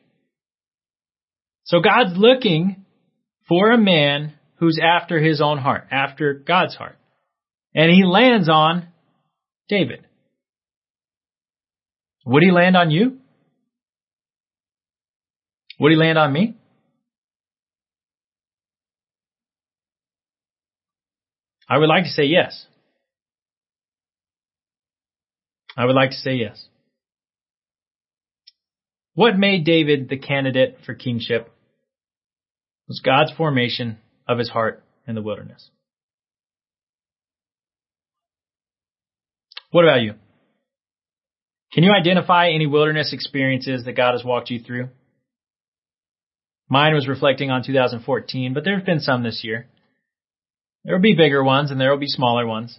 So 1.64 1.80
God's 1.80 2.16
looking 2.16 2.84
for 3.48 3.72
a 3.72 3.78
man 3.78 4.34
who's 4.60 4.78
after 4.80 5.18
his 5.18 5.40
own 5.40 5.58
heart, 5.58 5.88
after 5.90 6.32
God's 6.32 6.76
heart. 6.76 6.96
And 7.74 7.90
he 7.90 8.04
lands 8.04 8.48
on 8.48 8.86
David. 9.68 10.05
Would 12.26 12.42
he 12.42 12.50
land 12.50 12.76
on 12.76 12.90
you? 12.90 13.18
Would 15.78 15.90
he 15.90 15.96
land 15.96 16.18
on 16.18 16.32
me? 16.32 16.56
I 21.68 21.78
would 21.78 21.88
like 21.88 22.04
to 22.04 22.10
say 22.10 22.24
yes. 22.24 22.66
I 25.76 25.84
would 25.84 25.94
like 25.94 26.10
to 26.10 26.16
say 26.16 26.34
yes. 26.34 26.66
What 29.14 29.38
made 29.38 29.64
David 29.64 30.08
the 30.08 30.18
candidate 30.18 30.78
for 30.84 30.94
kingship 30.94 31.50
was 32.88 33.00
God's 33.04 33.32
formation 33.32 33.98
of 34.28 34.38
his 34.38 34.48
heart 34.48 34.82
in 35.06 35.14
the 35.14 35.22
wilderness. 35.22 35.70
What 39.70 39.84
about 39.84 40.02
you? 40.02 40.14
Can 41.76 41.84
you 41.84 41.92
identify 41.92 42.48
any 42.48 42.66
wilderness 42.66 43.12
experiences 43.12 43.84
that 43.84 43.98
God 43.98 44.12
has 44.12 44.24
walked 44.24 44.48
you 44.48 44.60
through? 44.60 44.88
Mine 46.70 46.94
was 46.94 47.06
reflecting 47.06 47.50
on 47.50 47.62
2014, 47.62 48.54
but 48.54 48.64
there 48.64 48.78
have 48.78 48.86
been 48.86 49.00
some 49.00 49.22
this 49.22 49.42
year. 49.44 49.66
There 50.84 50.94
will 50.94 51.02
be 51.02 51.14
bigger 51.14 51.44
ones 51.44 51.70
and 51.70 51.78
there 51.78 51.90
will 51.90 51.98
be 51.98 52.06
smaller 52.06 52.46
ones. 52.46 52.78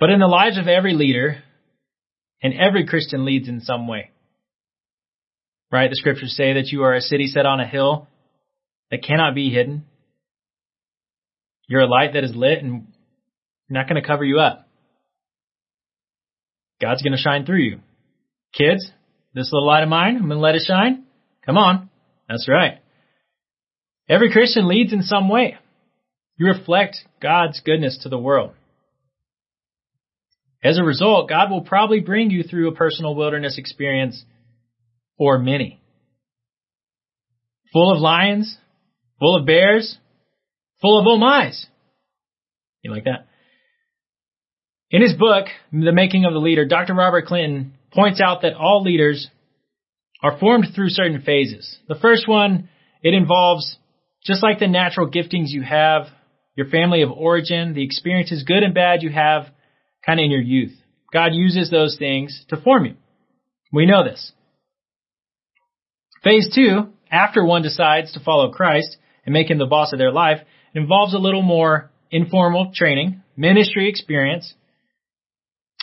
But 0.00 0.10
in 0.10 0.18
the 0.18 0.26
lives 0.26 0.58
of 0.58 0.66
every 0.66 0.94
leader, 0.94 1.44
and 2.42 2.54
every 2.54 2.88
Christian 2.88 3.24
leads 3.24 3.48
in 3.48 3.60
some 3.60 3.86
way. 3.86 4.10
Right? 5.70 5.88
The 5.88 5.94
scriptures 5.94 6.34
say 6.36 6.54
that 6.54 6.72
you 6.72 6.82
are 6.82 6.96
a 6.96 7.00
city 7.00 7.28
set 7.28 7.46
on 7.46 7.60
a 7.60 7.68
hill 7.68 8.08
that 8.90 9.04
cannot 9.04 9.36
be 9.36 9.48
hidden. 9.48 9.84
You're 11.68 11.82
a 11.82 11.86
light 11.86 12.14
that 12.14 12.24
is 12.24 12.34
lit 12.34 12.64
and 12.64 12.88
not 13.70 13.88
going 13.88 14.02
to 14.02 14.06
cover 14.06 14.24
you 14.24 14.40
up. 14.40 14.66
God's 16.82 17.02
going 17.02 17.12
to 17.12 17.18
shine 17.18 17.46
through 17.46 17.62
you. 17.62 17.78
Kids, 18.52 18.90
this 19.34 19.50
little 19.52 19.66
light 19.66 19.84
of 19.84 19.88
mine, 19.88 20.16
I'm 20.16 20.28
going 20.28 20.38
to 20.38 20.44
let 20.44 20.56
it 20.56 20.64
shine. 20.66 21.04
Come 21.46 21.56
on. 21.56 21.88
That's 22.28 22.48
right. 22.48 22.80
Every 24.08 24.32
Christian 24.32 24.66
leads 24.66 24.92
in 24.92 25.02
some 25.02 25.28
way. 25.28 25.56
You 26.36 26.48
reflect 26.48 26.98
God's 27.20 27.60
goodness 27.60 28.00
to 28.02 28.08
the 28.08 28.18
world. 28.18 28.52
As 30.64 30.78
a 30.78 30.82
result, 30.82 31.28
God 31.28 31.50
will 31.50 31.62
probably 31.62 32.00
bring 32.00 32.30
you 32.30 32.42
through 32.42 32.68
a 32.68 32.74
personal 32.74 33.14
wilderness 33.14 33.58
experience 33.58 34.24
or 35.16 35.38
many. 35.38 35.80
Full 37.72 37.92
of 37.92 38.00
lions, 38.00 38.56
full 39.20 39.36
of 39.36 39.46
bears, 39.46 39.96
full 40.80 40.98
of 40.98 41.06
oh 41.06 41.16
my's. 41.16 41.66
You 42.82 42.90
like 42.90 43.04
that? 43.04 43.28
In 44.92 45.00
his 45.00 45.14
book, 45.14 45.46
The 45.72 45.90
Making 45.90 46.26
of 46.26 46.34
the 46.34 46.38
Leader, 46.38 46.66
Dr. 46.66 46.92
Robert 46.92 47.24
Clinton 47.24 47.72
points 47.94 48.20
out 48.20 48.42
that 48.42 48.52
all 48.54 48.82
leaders 48.82 49.26
are 50.22 50.38
formed 50.38 50.66
through 50.74 50.90
certain 50.90 51.22
phases. 51.22 51.78
The 51.88 51.94
first 51.94 52.28
one, 52.28 52.68
it 53.02 53.14
involves 53.14 53.78
just 54.22 54.42
like 54.42 54.58
the 54.58 54.68
natural 54.68 55.10
giftings 55.10 55.46
you 55.48 55.62
have, 55.62 56.08
your 56.54 56.68
family 56.68 57.00
of 57.00 57.10
origin, 57.10 57.72
the 57.72 57.82
experiences, 57.82 58.44
good 58.46 58.62
and 58.62 58.74
bad, 58.74 59.02
you 59.02 59.10
have 59.10 59.46
kind 60.04 60.20
of 60.20 60.24
in 60.24 60.30
your 60.30 60.42
youth. 60.42 60.74
God 61.10 61.32
uses 61.32 61.70
those 61.70 61.96
things 61.98 62.44
to 62.50 62.60
form 62.60 62.84
you. 62.84 62.94
We 63.72 63.86
know 63.86 64.04
this. 64.04 64.32
Phase 66.22 66.54
two, 66.54 66.92
after 67.10 67.42
one 67.42 67.62
decides 67.62 68.12
to 68.12 68.20
follow 68.20 68.52
Christ 68.52 68.98
and 69.24 69.32
make 69.32 69.50
him 69.50 69.58
the 69.58 69.64
boss 69.64 69.94
of 69.94 69.98
their 69.98 70.12
life, 70.12 70.40
involves 70.74 71.14
a 71.14 71.18
little 71.18 71.42
more 71.42 71.90
informal 72.10 72.72
training, 72.74 73.22
ministry 73.36 73.88
experience, 73.88 74.52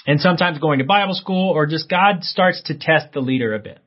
and 0.06 0.20
sometimes 0.20 0.60
going 0.60 0.80
to 0.80 0.86
Bible 0.86 1.14
school 1.14 1.52
or 1.52 1.66
just 1.66 1.90
God 1.90 2.24
starts 2.24 2.62
to 2.66 2.78
test 2.78 3.14
the 3.14 3.20
leader 3.20 3.54
a 3.54 3.60
bit. 3.60 3.80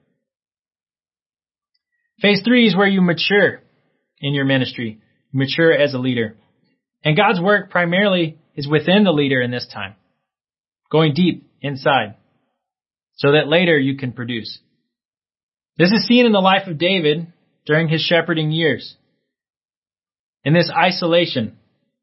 Phase 2.21 2.43
three 2.45 2.67
is 2.67 2.77
where 2.77 2.87
you 2.87 3.01
mature 3.01 3.63
in 4.21 4.35
your 4.35 4.45
ministry, 4.45 5.01
mature 5.33 5.73
as 5.73 5.95
a 5.95 5.99
leader. 5.99 6.37
And 7.05 7.17
God's 7.17 7.41
work 7.41 7.71
primarily 7.71 8.39
is 8.55 8.69
within 8.69 9.05
the 9.05 9.13
leader 9.13 9.41
in 9.41 9.51
this 9.51 9.67
time 9.73 9.97
going 10.91 11.15
deep 11.15 11.51
inside 11.63 12.17
so 13.17 13.33
that 13.33 13.49
later 13.49 13.79
you 13.79 13.97
can 13.97 14.13
produce. 14.13 14.59
This 15.79 15.91
is 15.91 16.07
seen 16.07 16.27
in 16.27 16.33
the 16.33 16.39
life 16.39 16.69
of 16.69 16.79
David 16.79 17.33
during 17.65 17.89
his 17.89 18.03
shepherding 18.03 18.51
years. 18.51 18.95
In 20.45 20.53
this 20.53 20.71
isolation 20.71 21.57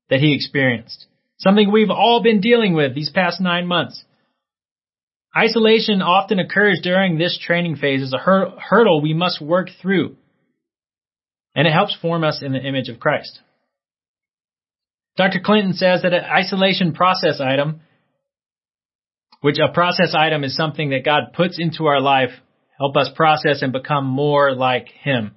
that 0.10 0.20
he 0.20 0.34
experienced. 0.34 1.06
Something 1.40 1.72
we've 1.72 1.90
all 1.90 2.22
been 2.22 2.42
dealing 2.42 2.74
with 2.74 2.94
these 2.96 3.10
past 3.10 3.40
nine 3.40 3.66
months. 3.66 4.04
Isolation 5.36 6.02
often 6.02 6.40
occurs 6.40 6.80
during 6.84 7.18
this 7.18 7.40
training 7.42 7.78
phase 7.78 8.02
as 8.02 8.14
a 8.14 8.18
hurdle 8.18 9.02
we 9.02 9.14
must 9.14 9.42
work 9.42 9.70
through. 9.82 10.16
And 11.56 11.68
it 11.68 11.72
helps 11.72 11.96
form 12.02 12.24
us 12.24 12.42
in 12.42 12.52
the 12.52 12.60
image 12.60 12.90
of 12.90 13.00
Christ. 13.00 13.40
Dr. 15.18 15.40
Clinton 15.44 15.74
says 15.74 16.02
that 16.02 16.14
an 16.14 16.24
isolation 16.24 16.94
process 16.94 17.40
item 17.42 17.82
which 19.42 19.58
a 19.58 19.72
process 19.72 20.14
item 20.18 20.44
is 20.44 20.56
something 20.56 20.90
that 20.90 21.06
God 21.06 21.34
puts 21.34 21.60
into 21.60 21.86
our 21.86 22.02
life, 22.02 22.32
help 22.78 22.98
us 22.98 23.10
process 23.16 23.62
and 23.62 23.72
become 23.72 24.06
more 24.06 24.54
like 24.54 24.90
Him. 24.90 25.32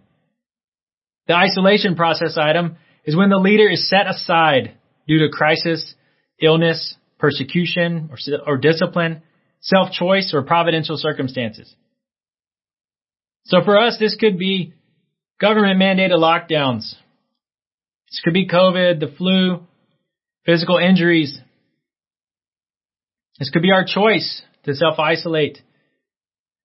The 1.28 1.34
isolation 1.34 1.94
process 1.94 2.36
item 2.36 2.76
is 3.04 3.16
when 3.16 3.30
the 3.30 3.36
leader 3.36 3.68
is 3.68 3.88
set 3.88 4.08
aside 4.08 4.76
due 5.06 5.18
to 5.18 5.28
crisis, 5.28 5.94
illness, 6.40 6.96
persecution, 7.18 8.10
or, 8.10 8.18
or 8.46 8.56
discipline, 8.58 9.22
self-choice, 9.60 10.32
or 10.34 10.42
providential 10.42 10.96
circumstances. 10.96 11.72
So 13.44 13.58
for 13.64 13.78
us, 13.78 13.96
this 13.98 14.16
could 14.16 14.38
be 14.38 14.74
government 15.40 15.80
mandated 15.80 16.12
lockdowns. 16.12 16.94
This 18.10 18.20
could 18.24 18.34
be 18.34 18.48
COVID, 18.48 19.00
the 19.00 19.12
flu, 19.16 19.66
physical 20.44 20.78
injuries. 20.78 21.38
This 23.38 23.50
could 23.50 23.62
be 23.62 23.72
our 23.72 23.84
choice 23.84 24.42
to 24.64 24.74
self 24.74 24.98
isolate. 24.98 25.58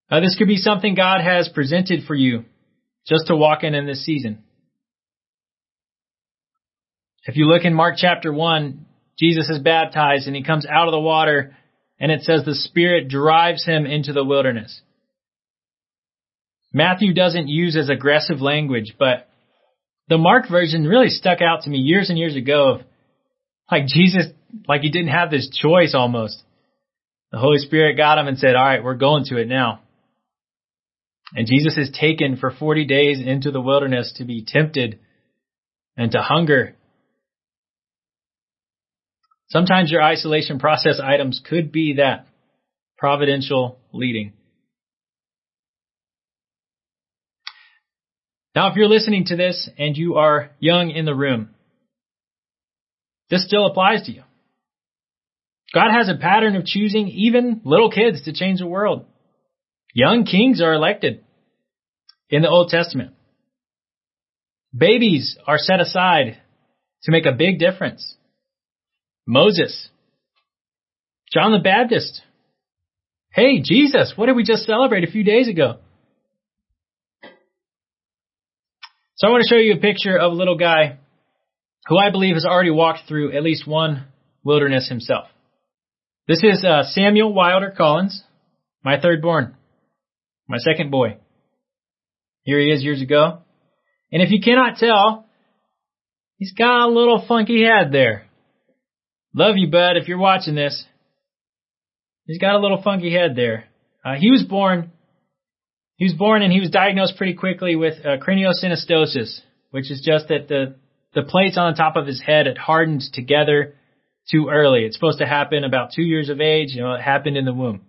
Uh, 0.10 0.19
this 0.19 0.36
could 0.38 0.47
be 0.47 0.58
something 0.58 0.95
God 0.95 1.21
has 1.21 1.50
presented 1.50 2.06
for 2.06 2.15
you 2.15 2.45
just 3.08 3.28
to 3.28 3.36
walk 3.36 3.63
in 3.63 3.73
in 3.73 3.86
this 3.86 4.06
season. 4.06 4.43
If 7.27 7.35
you 7.35 7.45
look 7.45 7.65
in 7.65 7.73
Mark 7.73 7.95
chapter 7.97 8.31
1, 8.31 8.85
Jesus 9.19 9.49
is 9.49 9.59
baptized 9.59 10.27
and 10.27 10.35
he 10.35 10.43
comes 10.43 10.65
out 10.65 10.87
of 10.87 10.93
the 10.93 10.99
water 10.99 11.55
and 11.99 12.11
it 12.11 12.21
says 12.21 12.45
the 12.45 12.55
Spirit 12.55 13.09
drives 13.09 13.65
him 13.65 13.85
into 13.85 14.13
the 14.13 14.23
wilderness. 14.23 14.81
Matthew 16.71 17.13
doesn't 17.13 17.49
use 17.49 17.75
as 17.75 17.89
aggressive 17.89 18.39
language, 18.39 18.95
but 18.97 19.27
the 20.07 20.17
Mark 20.17 20.49
version 20.49 20.85
really 20.85 21.09
stuck 21.09 21.41
out 21.41 21.63
to 21.63 21.69
me 21.69 21.79
years 21.79 22.09
and 22.09 22.17
years 22.17 22.35
ago 22.35 22.75
of 22.75 22.81
like 23.69 23.87
Jesus, 23.87 24.27
like 24.67 24.81
he 24.81 24.89
didn't 24.89 25.09
have 25.09 25.29
this 25.29 25.49
choice 25.49 25.93
almost. 25.93 26.41
The 27.31 27.39
Holy 27.39 27.57
Spirit 27.57 27.97
got 27.97 28.17
him 28.17 28.27
and 28.27 28.37
said, 28.37 28.55
all 28.55 28.63
right, 28.63 28.83
we're 28.83 28.95
going 28.95 29.25
to 29.25 29.37
it 29.37 29.49
now. 29.49 29.81
And 31.33 31.45
Jesus 31.45 31.77
is 31.77 31.89
taken 31.99 32.37
for 32.37 32.51
40 32.51 32.85
days 32.85 33.19
into 33.19 33.51
the 33.51 33.59
wilderness 33.59 34.13
to 34.17 34.23
be 34.23 34.45
tempted 34.47 34.99
and 35.97 36.09
to 36.13 36.19
hunger. 36.19 36.75
Sometimes 39.49 39.91
your 39.91 40.03
isolation 40.03 40.60
process 40.60 40.99
items 41.01 41.41
could 41.47 41.71
be 41.71 41.95
that 41.95 42.27
providential 42.97 43.79
leading. 43.93 44.33
Now, 48.55 48.71
if 48.71 48.75
you're 48.75 48.89
listening 48.89 49.25
to 49.25 49.36
this 49.36 49.69
and 49.77 49.95
you 49.95 50.15
are 50.15 50.51
young 50.60 50.89
in 50.89 51.05
the 51.05 51.13
room, 51.13 51.51
this 53.29 53.45
still 53.45 53.67
applies 53.67 54.03
to 54.03 54.12
you. 54.12 54.23
God 55.73 55.91
has 55.91 56.10
a 56.10 56.19
pattern 56.19 56.55
of 56.55 56.65
choosing 56.65 57.07
even 57.10 57.62
little 57.63 57.91
kids 57.91 58.23
to 58.23 58.33
change 58.33 58.60
the 58.60 58.67
world. 58.67 59.05
Young 59.93 60.25
kings 60.25 60.62
are 60.62 60.73
elected 60.73 61.23
in 62.29 62.41
the 62.41 62.49
Old 62.49 62.69
Testament. 62.69 63.12
Babies 64.75 65.38
are 65.45 65.57
set 65.57 65.79
aside 65.79 66.38
to 67.03 67.12
make 67.12 67.25
a 67.25 67.31
big 67.31 67.60
difference. 67.60 68.16
Moses, 69.27 69.89
John 71.33 71.51
the 71.51 71.59
Baptist. 71.59 72.21
Hey, 73.29 73.61
Jesus, 73.61 74.13
what 74.15 74.27
did 74.27 74.37
we 74.37 74.43
just 74.43 74.63
celebrate 74.63 75.03
a 75.03 75.11
few 75.11 75.23
days 75.23 75.49
ago? 75.49 75.79
So 79.17 79.27
I 79.27 79.31
want 79.31 79.43
to 79.43 79.53
show 79.53 79.59
you 79.59 79.73
a 79.73 79.77
picture 79.77 80.17
of 80.17 80.31
a 80.31 80.35
little 80.35 80.57
guy 80.57 80.99
who 81.87 81.97
I 81.97 82.09
believe 82.09 82.35
has 82.35 82.45
already 82.45 82.71
walked 82.71 83.01
through 83.07 83.35
at 83.35 83.43
least 83.43 83.67
one 83.67 84.05
wilderness 84.43 84.87
himself. 84.87 85.25
This 86.27 86.41
is 86.43 86.63
uh, 86.63 86.83
Samuel 86.83 87.33
Wilder 87.33 87.73
Collins, 87.75 88.23
my 88.83 88.99
third 88.99 89.21
born, 89.21 89.55
my 90.47 90.57
second 90.57 90.89
boy. 90.89 91.17
Here 92.43 92.59
he 92.59 92.67
is 92.67 92.83
years 92.83 93.01
ago. 93.01 93.39
And 94.11 94.21
if 94.21 94.31
you 94.31 94.39
cannot 94.41 94.77
tell, 94.77 95.25
he's 96.37 96.53
got 96.53 96.85
a 96.85 96.87
little 96.87 97.25
funky 97.27 97.63
head 97.63 97.91
there. 97.91 98.26
Love 99.38 99.56
you, 99.56 99.67
bud, 99.67 99.97
if 99.97 100.08
you're 100.08 100.17
watching 100.17 100.56
this. 100.56 100.84
He's 102.26 102.39
got 102.39 102.56
a 102.56 102.60
little 102.60 102.82
funky 102.82 103.13
head 103.13 103.36
there. 103.36 103.65
Uh, 104.04 104.15
he 104.15 104.32
was 104.32 104.41
born, 104.41 104.91
he 105.97 106.06
was 106.06 106.15
born 106.15 106.41
and 106.41 106.52
he 106.52 106.60
was 106.60 106.71
diagnosed 106.71 107.17
pretty 107.17 107.36
quickly 107.36 107.76
with 107.76 108.04
uh, 108.04 108.17
craniosynostosis, 108.17 109.41
which 109.69 109.91
is 109.91 110.02
just 110.04 110.30
that 110.30 110.47
the, 110.47 110.73
the 111.13 111.21
plates 111.21 111.56
on 111.56 111.71
the 111.71 111.78
top 111.78 111.95
of 111.97 112.08
his 112.08 112.19
head 112.19 112.47
had 112.47 112.58
hardened 112.58 113.04
together 113.13 113.76
too 114.32 114.50
early. 114.52 114.86
It's 114.86 114.95
supposed 114.95 115.19
to 115.19 115.28
happen 115.28 115.63
about 115.63 115.91
two 115.95 116.02
years 116.02 116.30
of 116.30 116.41
age. 116.41 116.69
You 116.71 116.82
know, 116.82 116.93
it 116.93 117.02
happened 117.02 117.38
in 117.38 117.45
the 117.45 117.54
womb. 117.54 117.82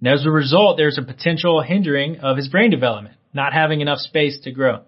And 0.00 0.14
as 0.14 0.24
a 0.24 0.30
result, 0.30 0.76
there's 0.76 0.98
a 0.98 1.02
potential 1.02 1.60
hindering 1.62 2.20
of 2.20 2.36
his 2.36 2.46
brain 2.46 2.70
development, 2.70 3.16
not 3.34 3.52
having 3.52 3.80
enough 3.80 3.98
space 3.98 4.38
to 4.44 4.52
grow. 4.52 4.82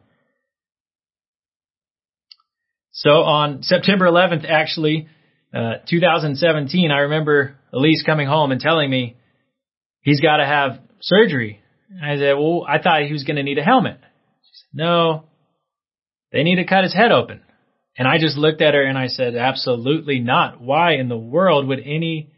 So 2.92 3.10
on 3.10 3.64
September 3.64 4.04
11th, 4.06 4.48
actually, 4.48 5.08
uh, 5.54 5.74
2017, 5.88 6.90
I 6.90 7.00
remember 7.00 7.56
Elise 7.72 8.02
coming 8.04 8.26
home 8.26 8.52
and 8.52 8.60
telling 8.60 8.90
me 8.90 9.16
he's 10.00 10.20
got 10.20 10.38
to 10.38 10.46
have 10.46 10.80
surgery. 11.00 11.60
I 12.02 12.16
said, 12.16 12.34
well, 12.34 12.64
I 12.66 12.78
thought 12.78 13.02
he 13.02 13.12
was 13.12 13.24
going 13.24 13.36
to 13.36 13.42
need 13.42 13.58
a 13.58 13.62
helmet. 13.62 13.98
She 14.00 14.50
said, 14.54 14.68
no, 14.72 15.24
they 16.32 16.42
need 16.42 16.56
to 16.56 16.64
cut 16.64 16.84
his 16.84 16.94
head 16.94 17.12
open. 17.12 17.42
And 17.96 18.08
I 18.08 18.18
just 18.18 18.38
looked 18.38 18.62
at 18.62 18.74
her 18.74 18.82
and 18.82 18.96
I 18.96 19.08
said, 19.08 19.36
absolutely 19.36 20.20
not. 20.20 20.60
Why 20.60 20.94
in 20.94 21.08
the 21.08 21.18
world 21.18 21.68
would 21.68 21.80
any 21.80 22.32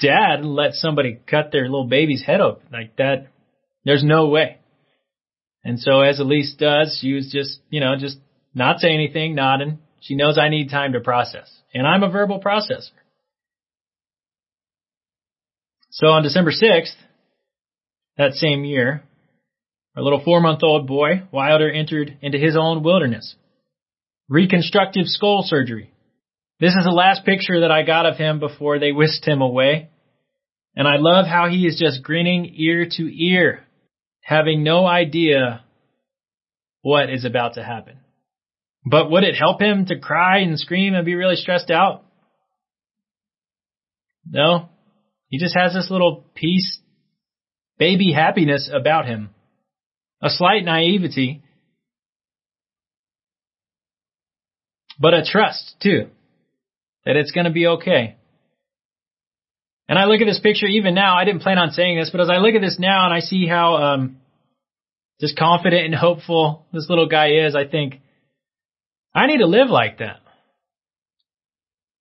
dad 0.00 0.44
let 0.44 0.72
somebody 0.72 1.20
cut 1.26 1.52
their 1.52 1.64
little 1.64 1.86
baby's 1.86 2.24
head 2.24 2.40
open 2.40 2.68
like 2.72 2.96
that? 2.96 3.28
There's 3.84 4.02
no 4.02 4.28
way. 4.28 4.58
And 5.64 5.78
so 5.78 6.00
as 6.00 6.18
Elise 6.18 6.54
does, 6.58 6.98
she 7.00 7.12
was 7.12 7.30
just, 7.30 7.60
you 7.68 7.80
know, 7.80 7.94
just 7.98 8.16
not 8.54 8.80
saying 8.80 8.94
anything, 8.94 9.34
nodding. 9.34 9.78
She 10.00 10.16
knows 10.16 10.38
I 10.38 10.48
need 10.48 10.70
time 10.70 10.94
to 10.94 11.00
process. 11.00 11.50
And 11.74 11.86
I'm 11.86 12.02
a 12.02 12.10
verbal 12.10 12.40
processor. 12.40 12.90
So 15.90 16.08
on 16.08 16.22
December 16.22 16.50
6th, 16.50 16.94
that 18.16 18.32
same 18.32 18.64
year, 18.64 19.02
our 19.96 20.02
little 20.02 20.22
four 20.24 20.40
month 20.40 20.62
old 20.62 20.86
boy, 20.86 21.22
Wilder, 21.30 21.70
entered 21.70 22.16
into 22.22 22.38
his 22.38 22.56
own 22.58 22.82
wilderness. 22.82 23.34
Reconstructive 24.28 25.06
skull 25.06 25.42
surgery. 25.44 25.92
This 26.60 26.74
is 26.74 26.84
the 26.84 26.92
last 26.92 27.24
picture 27.24 27.60
that 27.60 27.70
I 27.70 27.82
got 27.82 28.06
of 28.06 28.16
him 28.16 28.38
before 28.38 28.78
they 28.78 28.92
whisked 28.92 29.26
him 29.26 29.42
away. 29.42 29.90
And 30.74 30.88
I 30.88 30.96
love 30.98 31.26
how 31.26 31.48
he 31.50 31.66
is 31.66 31.78
just 31.78 32.02
grinning 32.02 32.54
ear 32.56 32.86
to 32.88 33.24
ear, 33.24 33.64
having 34.22 34.62
no 34.62 34.86
idea 34.86 35.62
what 36.80 37.10
is 37.10 37.24
about 37.24 37.54
to 37.54 37.62
happen. 37.62 37.98
But 38.84 39.10
would 39.10 39.24
it 39.24 39.36
help 39.36 39.60
him 39.60 39.86
to 39.86 39.98
cry 39.98 40.38
and 40.38 40.58
scream 40.58 40.94
and 40.94 41.04
be 41.04 41.14
really 41.14 41.36
stressed 41.36 41.70
out? 41.70 42.04
No. 44.28 44.68
He 45.28 45.38
just 45.38 45.56
has 45.56 45.72
this 45.72 45.90
little 45.90 46.24
peace, 46.34 46.78
baby 47.78 48.12
happiness 48.12 48.68
about 48.72 49.06
him. 49.06 49.30
A 50.20 50.30
slight 50.30 50.64
naivety, 50.64 51.42
but 55.00 55.14
a 55.14 55.24
trust 55.24 55.74
too, 55.82 56.08
that 57.04 57.16
it's 57.16 57.32
going 57.32 57.46
to 57.46 57.50
be 57.50 57.66
okay. 57.66 58.16
And 59.88 59.98
I 59.98 60.04
look 60.04 60.20
at 60.20 60.26
this 60.26 60.38
picture 60.38 60.66
even 60.66 60.94
now, 60.94 61.16
I 61.16 61.24
didn't 61.24 61.42
plan 61.42 61.58
on 61.58 61.72
saying 61.72 61.98
this, 61.98 62.10
but 62.10 62.20
as 62.20 62.30
I 62.30 62.36
look 62.36 62.54
at 62.54 62.60
this 62.60 62.78
now 62.78 63.04
and 63.04 63.12
I 63.12 63.20
see 63.20 63.46
how, 63.48 63.74
um, 63.76 64.18
just 65.20 65.36
confident 65.36 65.86
and 65.86 65.94
hopeful 65.94 66.66
this 66.72 66.86
little 66.88 67.08
guy 67.08 67.46
is, 67.46 67.56
I 67.56 67.66
think, 67.66 68.00
I 69.14 69.26
need 69.26 69.38
to 69.38 69.46
live 69.46 69.68
like 69.68 69.98
that. 69.98 70.20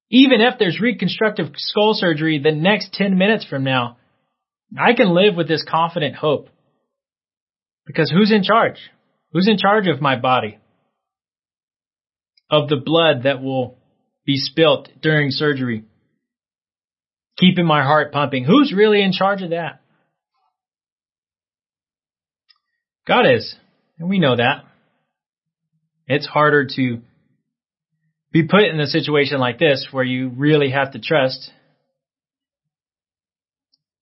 Even 0.10 0.42
if 0.42 0.60
there's 0.60 0.80
reconstructive 0.82 1.48
skull 1.56 1.94
surgery 1.94 2.40
the 2.40 2.52
next 2.52 2.94
10 2.94 3.18
minutes 3.18 3.46
from 3.46 3.64
now, 3.64 3.98
I 4.78 4.94
can 4.94 5.14
live 5.14 5.36
with 5.36 5.48
this 5.48 5.66
confident 5.68 6.16
hope. 6.16 6.50
Because 7.86 8.12
who's 8.12 8.32
in 8.32 8.44
charge? 8.44 8.78
Who's 9.32 9.48
in 9.48 9.58
charge 9.58 9.88
of 9.88 10.02
my 10.02 10.18
body? 10.18 10.58
Of 12.50 12.70
the 12.70 12.78
blood 12.78 13.24
that 13.24 13.42
will 13.42 13.78
be 14.26 14.38
spilt 14.38 14.90
during 15.02 15.32
surgery? 15.32 15.86
Keeping 17.38 17.66
my 17.66 17.82
heart 17.82 18.12
pumping. 18.12 18.44
Who's 18.44 18.74
really 18.76 19.02
in 19.02 19.14
charge 19.14 19.42
of 19.42 19.52
that? 19.52 19.82
God 23.08 23.26
is. 23.26 23.56
And 23.98 24.10
we 24.10 24.20
know 24.20 24.36
that. 24.36 24.66
It's 26.08 26.28
harder 26.28 26.68
to 26.76 27.02
be 28.32 28.48
put 28.48 28.64
in 28.64 28.80
a 28.80 28.88
situation 28.88 29.40
like 29.40 29.60
this 29.60 29.88
where 29.92 30.04
you 30.04 30.30
really 30.30 30.72
have 30.72 30.94
to 30.94 31.00
trust. 31.00 31.52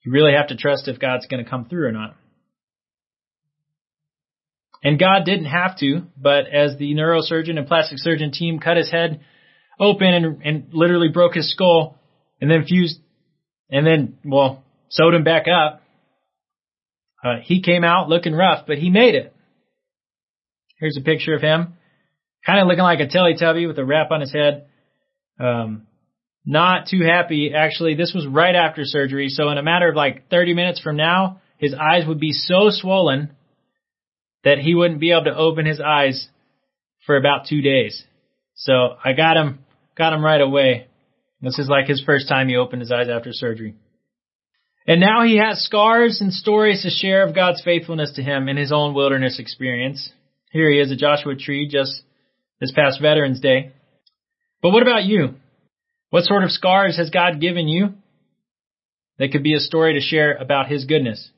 You 0.05 0.12
really 0.12 0.33
have 0.33 0.47
to 0.47 0.55
trust 0.55 0.88
if 0.88 0.99
God's 0.99 1.27
going 1.27 1.43
to 1.43 1.49
come 1.49 1.65
through 1.65 1.88
or 1.88 1.91
not. 1.91 2.15
And 4.81 4.97
God 4.97 5.25
didn't 5.25 5.45
have 5.45 5.77
to, 5.79 6.03
but 6.15 6.47
as 6.47 6.77
the 6.77 6.93
neurosurgeon 6.93 7.57
and 7.57 7.67
plastic 7.67 7.97
surgeon 7.97 8.31
team 8.31 8.59
cut 8.59 8.77
his 8.77 8.89
head 8.89 9.19
open 9.79 10.07
and, 10.07 10.41
and 10.43 10.73
literally 10.73 11.09
broke 11.09 11.33
his 11.33 11.51
skull 11.51 11.97
and 12.39 12.49
then 12.49 12.65
fused 12.65 12.99
and 13.69 13.85
then, 13.85 14.17
well, 14.23 14.63
sewed 14.89 15.13
him 15.13 15.23
back 15.23 15.45
up, 15.47 15.81
uh, 17.23 17.35
he 17.43 17.62
came 17.62 17.83
out 17.83 18.09
looking 18.09 18.33
rough, 18.33 18.65
but 18.65 18.77
he 18.77 18.89
made 18.89 19.15
it. 19.15 19.35
Here's 20.79 20.97
a 20.97 21.03
picture 21.03 21.35
of 21.35 21.41
him 21.41 21.73
kind 22.45 22.60
of 22.60 22.67
looking 22.67 22.84
like 22.84 22.99
a 22.99 23.08
Teletubby 23.08 23.67
with 23.67 23.78
a 23.80 23.86
wrap 23.86 24.12
on 24.12 24.21
his 24.21 24.34
head. 24.34 24.67
Um, 25.39 25.88
not 26.45 26.88
too 26.88 27.02
happy. 27.02 27.54
Actually, 27.54 27.95
this 27.95 28.13
was 28.13 28.25
right 28.25 28.56
after 28.56 28.82
surgery, 28.86 29.30
so 29.30 29.49
in 29.49 29.58
a 29.58 29.63
matter 29.63 29.89
of 29.89 29.95
like 29.95 30.30
30 30.30 30.54
minutes 30.54 30.80
from 30.80 30.97
now, 30.97 31.41
his 31.58 31.73
eyes 31.73 32.08
would 32.08 32.19
be 32.19 32.32
so 32.32 32.69
swollen 32.69 33.32
that 34.43 34.58
he 34.58 34.73
wouldn't 34.73 34.99
be 34.99 35.12
able 35.12 35.25
to 35.25 35.36
open 35.36 35.65
his 35.65 35.82
eyes 35.82 36.28
for 37.06 37.17
about 37.17 37.47
two 37.47 37.62
days. 37.62 38.04
So 38.56 38.95
I 39.04 39.13
got 39.13 39.38
him, 39.38 39.60
got 39.97 40.13
him 40.13 40.23
right 40.23 40.41
away. 40.41 40.88
This 41.41 41.60
is 41.60 41.69
like 41.69 41.88
his 41.88 42.02
first 42.06 42.28
time 42.28 42.47
he 42.47 42.56
opened 42.56 42.82
his 42.82 42.91
eyes 42.91 43.08
after 43.10 43.32
surgery. 43.32 43.75
And 44.88 44.99
now 44.99 45.23
he 45.23 45.38
has 45.38 45.63
scars 45.63 46.19
and 46.19 46.34
stories 46.34 46.82
to 46.82 46.89
share 46.89 47.28
of 47.28 47.36
God's 47.36 47.62
faithfulness 47.63 48.13
to 48.15 48.23
him 48.23 48.49
in 48.49 48.58
his 48.58 48.71
own 48.71 48.93
wilderness 48.93 49.39
experience. 49.39 50.10
Here 50.52 50.69
he 50.71 50.80
is 50.80 50.91
at 50.91 50.97
Joshua 50.97 51.36
Tree 51.36 51.69
just 51.71 52.02
this 52.59 52.71
past 52.71 53.01
Veterans 53.01 53.39
Day. 53.39 53.73
But 54.61 54.71
what 54.71 54.83
about 54.83 55.03
you? 55.03 55.35
What 56.09 56.25
sort 56.25 56.43
of 56.43 56.51
scars 56.51 56.97
has 56.97 57.09
God 57.09 57.39
given 57.39 57.67
you 57.67 57.93
that 59.17 59.31
could 59.31 59.43
be 59.43 59.53
a 59.53 59.59
story 59.59 59.93
to 59.93 60.01
share 60.01 60.35
about 60.35 60.67
his 60.67 60.85
goodness? 60.85 61.29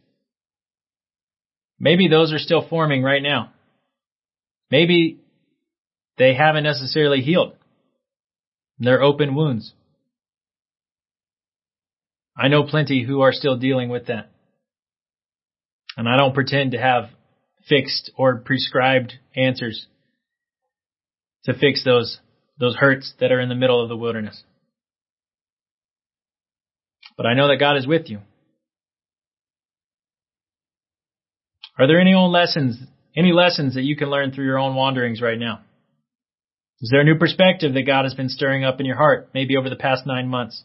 Maybe 1.79 2.07
those 2.07 2.31
are 2.31 2.39
still 2.39 2.67
forming 2.67 3.03
right 3.03 3.21
now. 3.21 3.51
Maybe 4.69 5.19
they 6.17 6.33
haven't 6.33 6.63
necessarily 6.63 7.21
healed. 7.21 7.53
They're 8.79 9.01
open 9.01 9.35
wounds. 9.35 9.73
I 12.37 12.47
know 12.47 12.63
plenty 12.63 13.03
who 13.03 13.21
are 13.21 13.33
still 13.33 13.57
dealing 13.57 13.89
with 13.89 14.07
that. 14.07 14.29
And 15.97 16.07
I 16.07 16.17
don't 16.17 16.33
pretend 16.33 16.71
to 16.71 16.77
have 16.77 17.09
fixed 17.67 18.11
or 18.15 18.37
prescribed 18.37 19.13
answers 19.35 19.85
to 21.45 21.53
fix 21.53 21.83
those, 21.83 22.19
those 22.59 22.75
hurts 22.75 23.13
that 23.19 23.31
are 23.31 23.39
in 23.39 23.49
the 23.49 23.55
middle 23.55 23.81
of 23.81 23.89
the 23.89 23.97
wilderness. 23.97 24.43
But 27.17 27.25
I 27.25 27.33
know 27.33 27.47
that 27.47 27.59
God 27.59 27.77
is 27.77 27.87
with 27.87 28.09
you. 28.09 28.19
Are 31.77 31.87
there 31.87 31.99
any 31.99 32.13
own 32.13 32.31
lessons, 32.31 32.77
any 33.15 33.31
lessons 33.31 33.75
that 33.75 33.83
you 33.83 33.95
can 33.95 34.09
learn 34.09 34.31
through 34.31 34.45
your 34.45 34.59
own 34.59 34.75
wanderings 34.75 35.21
right 35.21 35.39
now? 35.39 35.61
Is 36.81 36.89
there 36.91 37.01
a 37.01 37.05
new 37.05 37.17
perspective 37.17 37.73
that 37.75 37.83
God 37.85 38.05
has 38.05 38.13
been 38.13 38.29
stirring 38.29 38.63
up 38.63 38.79
in 38.79 38.85
your 38.85 38.97
heart, 38.97 39.29
maybe 39.33 39.57
over 39.57 39.69
the 39.69 39.75
past 39.75 40.05
nine 40.05 40.27
months? 40.27 40.63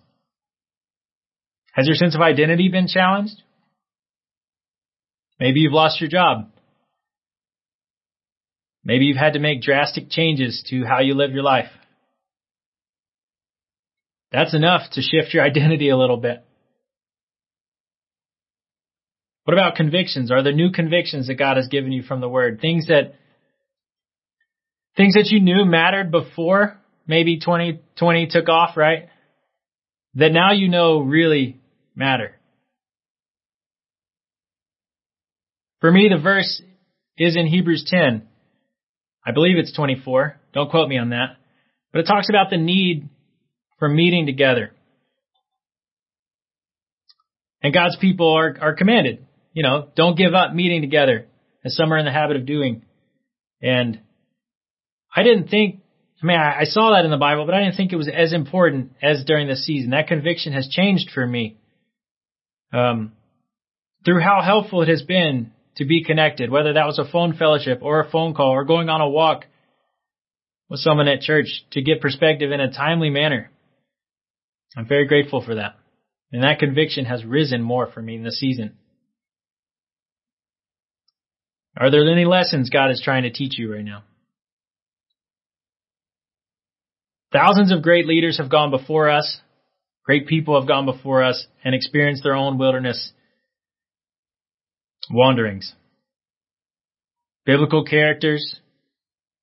Has 1.73 1.87
your 1.87 1.95
sense 1.95 2.15
of 2.15 2.23
identity 2.23 2.69
been 2.71 2.89
challenged? 2.89 3.43
Maybe 5.39 5.61
you've 5.61 5.75
lost 5.75 6.01
your 6.01 6.09
job. 6.09 6.51
Maybe 8.87 9.07
you've 9.07 9.17
had 9.17 9.33
to 9.33 9.41
make 9.41 9.63
drastic 9.63 10.11
changes 10.11 10.65
to 10.71 10.85
how 10.85 11.01
you 11.01 11.15
live 11.15 11.33
your 11.33 11.43
life. 11.43 11.71
That's 14.31 14.55
enough 14.55 14.83
to 14.93 15.03
shift 15.03 15.35
your 15.35 15.43
identity 15.45 15.89
a 15.89 15.97
little 15.97 16.19
bit. 16.19 16.45
What 19.43 19.55
about 19.55 19.75
convictions? 19.75 20.31
Are 20.31 20.43
there 20.43 20.53
new 20.53 20.71
convictions 20.71 21.27
that 21.27 21.35
God 21.35 21.57
has 21.57 21.67
given 21.67 21.91
you 21.91 22.03
from 22.05 22.21
the 22.21 22.29
Word? 22.29 22.61
Things 22.61 22.87
that 22.87 23.15
things 24.97 25.15
that 25.15 25.31
you 25.31 25.41
knew 25.41 25.65
mattered 25.65 26.13
before 26.13 26.79
maybe 27.09 27.39
2020 27.41 28.29
took 28.29 28.49
off, 28.49 28.77
right? 28.77 29.09
That 30.15 30.33
now 30.33 30.53
you 30.53 30.69
know 30.69 31.01
really 31.01 31.61
matter. 31.97 32.37
For 35.81 35.91
me, 35.91 36.09
the 36.09 36.23
verse 36.23 36.63
is 37.19 37.37
in 37.37 37.47
Hebrews 37.47 37.85
10. 37.89 38.27
I 39.27 39.33
believe 39.33 39.59
it's 39.59 39.73
24. 39.75 40.41
Don't 40.55 40.71
quote 40.71 40.89
me 40.89 40.99
on 40.99 41.11
that. 41.11 41.37
But 41.93 42.01
it 42.01 42.07
talks 42.07 42.29
about 42.31 42.51
the 42.51 42.57
need 42.57 43.09
for 43.79 43.89
meeting 43.89 44.27
together. 44.27 44.73
And 47.63 47.75
God's 47.75 47.97
people 47.97 48.33
are, 48.33 48.57
are 48.61 48.75
commanded, 48.75 49.27
you 49.53 49.65
know, 49.65 49.89
don't 49.97 50.17
give 50.17 50.35
up 50.35 50.55
meeting 50.55 50.83
together 50.83 51.27
as 51.65 51.75
some 51.75 51.93
are 51.93 51.99
in 51.99 52.05
the 52.05 52.13
habit 52.13 52.37
of 52.37 52.47
doing. 52.47 52.83
And 53.61 54.01
I 55.15 55.25
didn't 55.25 55.49
think, 55.49 55.81
I 56.23 56.27
mean, 56.27 56.39
I, 56.39 56.61
I 56.61 56.65
saw 56.65 56.93
that 56.93 57.05
in 57.05 57.11
the 57.11 57.17
Bible, 57.17 57.45
but 57.45 57.55
I 57.55 57.65
didn't 57.65 57.77
think 57.77 57.93
it 57.93 57.97
was 57.97 58.09
as 58.09 58.33
important 58.33 58.93
as 59.03 59.25
during 59.25 59.49
this 59.49 59.67
season. 59.67 59.91
That 59.91 60.07
conviction 60.07 60.53
has 60.53 60.69
changed 60.69 61.11
for 61.13 61.27
me. 61.27 61.59
Um, 62.73 63.13
through 64.05 64.21
how 64.21 64.43
helpful 64.43 64.83
it 64.83 64.89
has 64.89 65.03
been 65.03 65.53
to 65.77 65.85
be 65.85 66.05
connected, 66.05 66.51
whether 66.51 66.73
that 66.73 66.87
was 66.87 66.99
a 66.99 67.11
phone 67.11 67.35
fellowship 67.37 67.81
or 67.83 68.01
a 68.01 68.11
phone 68.11 68.35
call 68.35 68.51
or 68.51 68.65
going 68.65 68.89
on 68.89 69.01
a 69.01 69.09
walk 69.09 69.45
with 70.69 70.81
someone 70.81 71.09
at 71.09 71.21
church 71.21 71.65
to 71.73 71.83
get 71.83 72.01
perspective 72.01 72.51
in 72.51 72.61
a 72.61 72.73
timely 72.73 73.11
manner. 73.11 73.51
I'm 74.77 74.89
very 74.89 75.07
grateful 75.07 75.43
for 75.45 75.57
that. 75.57 75.77
And 76.33 76.43
that 76.43 76.59
conviction 76.59 77.05
has 77.05 77.25
risen 77.25 77.63
more 77.63 77.87
for 77.87 78.03
me 78.03 78.17
in 78.17 78.25
the 78.25 78.33
season. 78.33 78.77
Are 81.79 81.91
there 81.91 82.11
any 82.11 82.25
lessons 82.25 82.71
God 82.71 82.91
is 82.91 83.03
trying 83.05 83.25
to 83.25 83.31
teach 83.31 83.59
you 83.59 83.73
right 83.73 83.85
now? 83.85 84.03
Thousands 87.33 87.71
of 87.71 87.83
great 87.83 88.07
leaders 88.07 88.39
have 88.39 88.51
gone 88.51 88.71
before 88.71 89.11
us. 89.11 89.41
Great 90.05 90.27
people 90.27 90.59
have 90.59 90.69
gone 90.69 90.87
before 90.87 91.23
us 91.23 91.47
and 91.65 91.75
experienced 91.75 92.23
their 92.23 92.35
own 92.35 92.59
wilderness 92.59 93.13
wanderings. 95.11 95.75
Biblical 97.45 97.85
characters, 97.85 98.61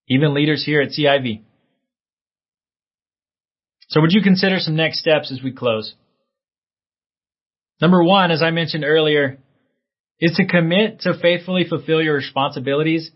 even 0.08 0.34
leaders 0.34 0.64
here 0.66 0.82
at 0.82 0.90
CIV. 0.90 1.42
So 3.90 4.02
would 4.02 4.12
you 4.12 4.22
consider 4.22 4.60
some 4.60 4.76
next 4.76 5.00
steps 5.00 5.32
as 5.32 5.42
we 5.44 5.52
close? 5.52 5.94
Number 7.82 8.04
one, 8.04 8.32
as 8.32 8.42
I 8.42 8.52
mentioned 8.52 8.84
earlier, 8.84 9.40
is 10.20 10.36
to 10.38 10.48
commit 10.48 11.02
to 11.02 11.18
faithfully 11.20 11.66
fulfill 11.68 12.02
your 12.02 12.16
responsibilities 12.16 13.12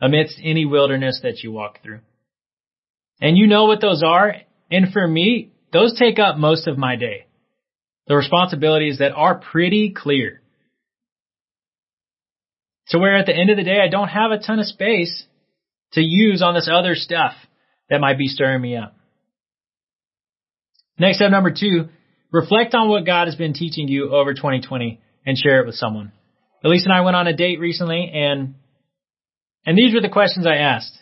amidst 0.00 0.38
any 0.42 0.64
wilderness 0.64 1.20
that 1.22 1.42
you 1.42 1.52
walk 1.52 1.82
through. 1.82 2.00
And 3.20 3.36
you 3.36 3.46
know 3.46 3.66
what 3.66 3.80
those 3.80 4.02
are. 4.02 4.34
And 4.70 4.92
for 4.92 5.06
me, 5.06 5.52
those 5.72 5.98
take 5.98 6.18
up 6.18 6.36
most 6.36 6.66
of 6.66 6.78
my 6.78 6.96
day. 6.96 7.26
The 8.06 8.16
responsibilities 8.16 8.98
that 8.98 9.12
are 9.12 9.38
pretty 9.38 9.92
clear. 9.96 10.39
So 12.90 12.98
where 12.98 13.16
at 13.16 13.26
the 13.26 13.34
end 13.34 13.50
of 13.50 13.56
the 13.56 13.62
day, 13.62 13.78
I 13.80 13.88
don't 13.88 14.08
have 14.08 14.32
a 14.32 14.38
ton 14.38 14.58
of 14.58 14.66
space 14.66 15.24
to 15.92 16.00
use 16.00 16.42
on 16.42 16.54
this 16.54 16.68
other 16.70 16.96
stuff 16.96 17.34
that 17.88 18.00
might 18.00 18.18
be 18.18 18.26
stirring 18.26 18.60
me 18.60 18.76
up. 18.76 18.96
Next 20.98 21.18
step 21.18 21.30
number 21.30 21.52
two, 21.52 21.88
reflect 22.32 22.74
on 22.74 22.88
what 22.88 23.06
God 23.06 23.26
has 23.28 23.36
been 23.36 23.52
teaching 23.52 23.86
you 23.86 24.12
over 24.12 24.34
2020 24.34 25.00
and 25.24 25.38
share 25.38 25.60
it 25.60 25.66
with 25.66 25.76
someone. 25.76 26.10
Elise 26.64 26.84
and 26.84 26.92
I 26.92 27.02
went 27.02 27.14
on 27.14 27.28
a 27.28 27.36
date 27.36 27.60
recently 27.60 28.10
and, 28.12 28.56
and 29.64 29.78
these 29.78 29.94
were 29.94 30.00
the 30.00 30.08
questions 30.08 30.44
I 30.44 30.56
asked. 30.56 30.92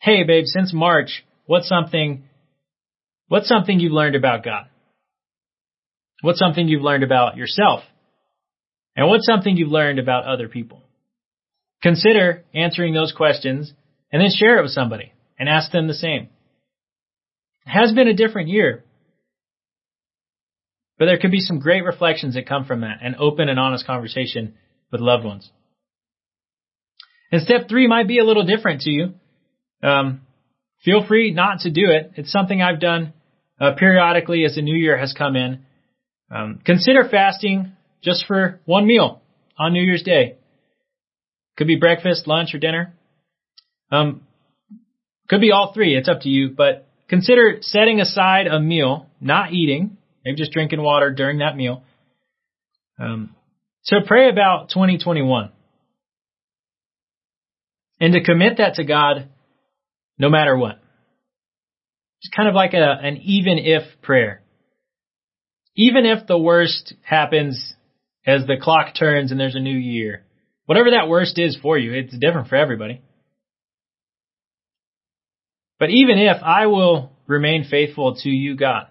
Hey 0.00 0.24
babe, 0.24 0.44
since 0.46 0.74
March, 0.74 1.24
what's 1.46 1.68
something, 1.68 2.24
what's 3.28 3.48
something 3.48 3.78
you've 3.78 3.92
learned 3.92 4.16
about 4.16 4.44
God? 4.44 4.64
What's 6.22 6.40
something 6.40 6.66
you've 6.66 6.82
learned 6.82 7.04
about 7.04 7.36
yourself? 7.36 7.84
And 8.96 9.08
what's 9.08 9.26
something 9.26 9.56
you've 9.56 9.70
learned 9.70 10.00
about 10.00 10.24
other 10.24 10.48
people? 10.48 10.82
Consider 11.82 12.44
answering 12.54 12.94
those 12.94 13.12
questions 13.12 13.72
and 14.12 14.20
then 14.20 14.30
share 14.30 14.58
it 14.58 14.62
with 14.62 14.72
somebody 14.72 15.12
and 15.38 15.48
ask 15.48 15.72
them 15.72 15.88
the 15.88 15.94
same. 15.94 16.28
It 17.66 17.70
has 17.70 17.92
been 17.92 18.08
a 18.08 18.14
different 18.14 18.48
year, 18.48 18.84
but 20.98 21.06
there 21.06 21.18
could 21.18 21.30
be 21.30 21.40
some 21.40 21.60
great 21.60 21.84
reflections 21.84 22.34
that 22.34 22.46
come 22.46 22.64
from 22.64 22.82
that 22.82 22.98
and 23.02 23.16
open 23.16 23.48
and 23.48 23.58
honest 23.58 23.86
conversation 23.86 24.54
with 24.92 25.00
loved 25.00 25.24
ones. 25.24 25.50
And 27.32 27.42
step 27.42 27.68
three 27.68 27.86
might 27.86 28.08
be 28.08 28.18
a 28.18 28.24
little 28.24 28.44
different 28.44 28.82
to 28.82 28.90
you. 28.90 29.14
Um, 29.82 30.22
feel 30.84 31.06
free 31.06 31.32
not 31.32 31.60
to 31.60 31.70
do 31.70 31.86
it. 31.86 32.12
It's 32.16 32.32
something 32.32 32.60
I've 32.60 32.80
done 32.80 33.14
uh, 33.60 33.72
periodically 33.78 34.44
as 34.44 34.56
the 34.56 34.62
new 34.62 34.76
year 34.76 34.98
has 34.98 35.14
come 35.16 35.36
in. 35.36 35.64
Um, 36.30 36.60
consider 36.64 37.08
fasting 37.08 37.72
just 38.02 38.26
for 38.26 38.60
one 38.64 38.86
meal 38.86 39.22
on 39.58 39.72
New 39.72 39.82
Year's 39.82 40.02
Day. 40.02 40.36
Could 41.60 41.66
be 41.66 41.76
breakfast, 41.76 42.26
lunch, 42.26 42.54
or 42.54 42.58
dinner. 42.58 42.94
Um, 43.92 44.22
could 45.28 45.42
be 45.42 45.52
all 45.52 45.74
three. 45.74 45.94
It's 45.94 46.08
up 46.08 46.22
to 46.22 46.30
you, 46.30 46.48
but 46.56 46.88
consider 47.06 47.58
setting 47.60 48.00
aside 48.00 48.46
a 48.46 48.58
meal, 48.58 49.08
not 49.20 49.52
eating, 49.52 49.98
maybe 50.24 50.38
just 50.38 50.52
drinking 50.52 50.80
water 50.80 51.10
during 51.10 51.40
that 51.40 51.58
meal. 51.58 51.82
Um, 52.98 53.36
so 53.82 53.96
pray 54.06 54.30
about 54.30 54.70
2021 54.70 55.52
and 58.00 58.14
to 58.14 58.24
commit 58.24 58.56
that 58.56 58.76
to 58.76 58.84
God 58.84 59.28
no 60.16 60.30
matter 60.30 60.56
what. 60.56 60.80
It's 62.22 62.34
kind 62.34 62.48
of 62.48 62.54
like 62.54 62.72
a, 62.72 62.98
an 63.02 63.18
even 63.18 63.58
if 63.58 63.82
prayer. 64.00 64.40
Even 65.76 66.06
if 66.06 66.26
the 66.26 66.38
worst 66.38 66.94
happens 67.02 67.74
as 68.26 68.46
the 68.46 68.56
clock 68.58 68.94
turns 68.98 69.30
and 69.30 69.38
there's 69.38 69.56
a 69.56 69.60
new 69.60 69.76
year, 69.76 70.24
Whatever 70.70 70.92
that 70.92 71.08
worst 71.08 71.36
is 71.36 71.58
for 71.60 71.76
you, 71.76 71.92
it's 71.94 72.16
different 72.16 72.46
for 72.46 72.54
everybody. 72.54 73.02
But 75.80 75.90
even 75.90 76.16
if 76.16 76.40
I 76.44 76.66
will 76.66 77.10
remain 77.26 77.66
faithful 77.68 78.14
to 78.22 78.28
you, 78.28 78.54
God, 78.54 78.86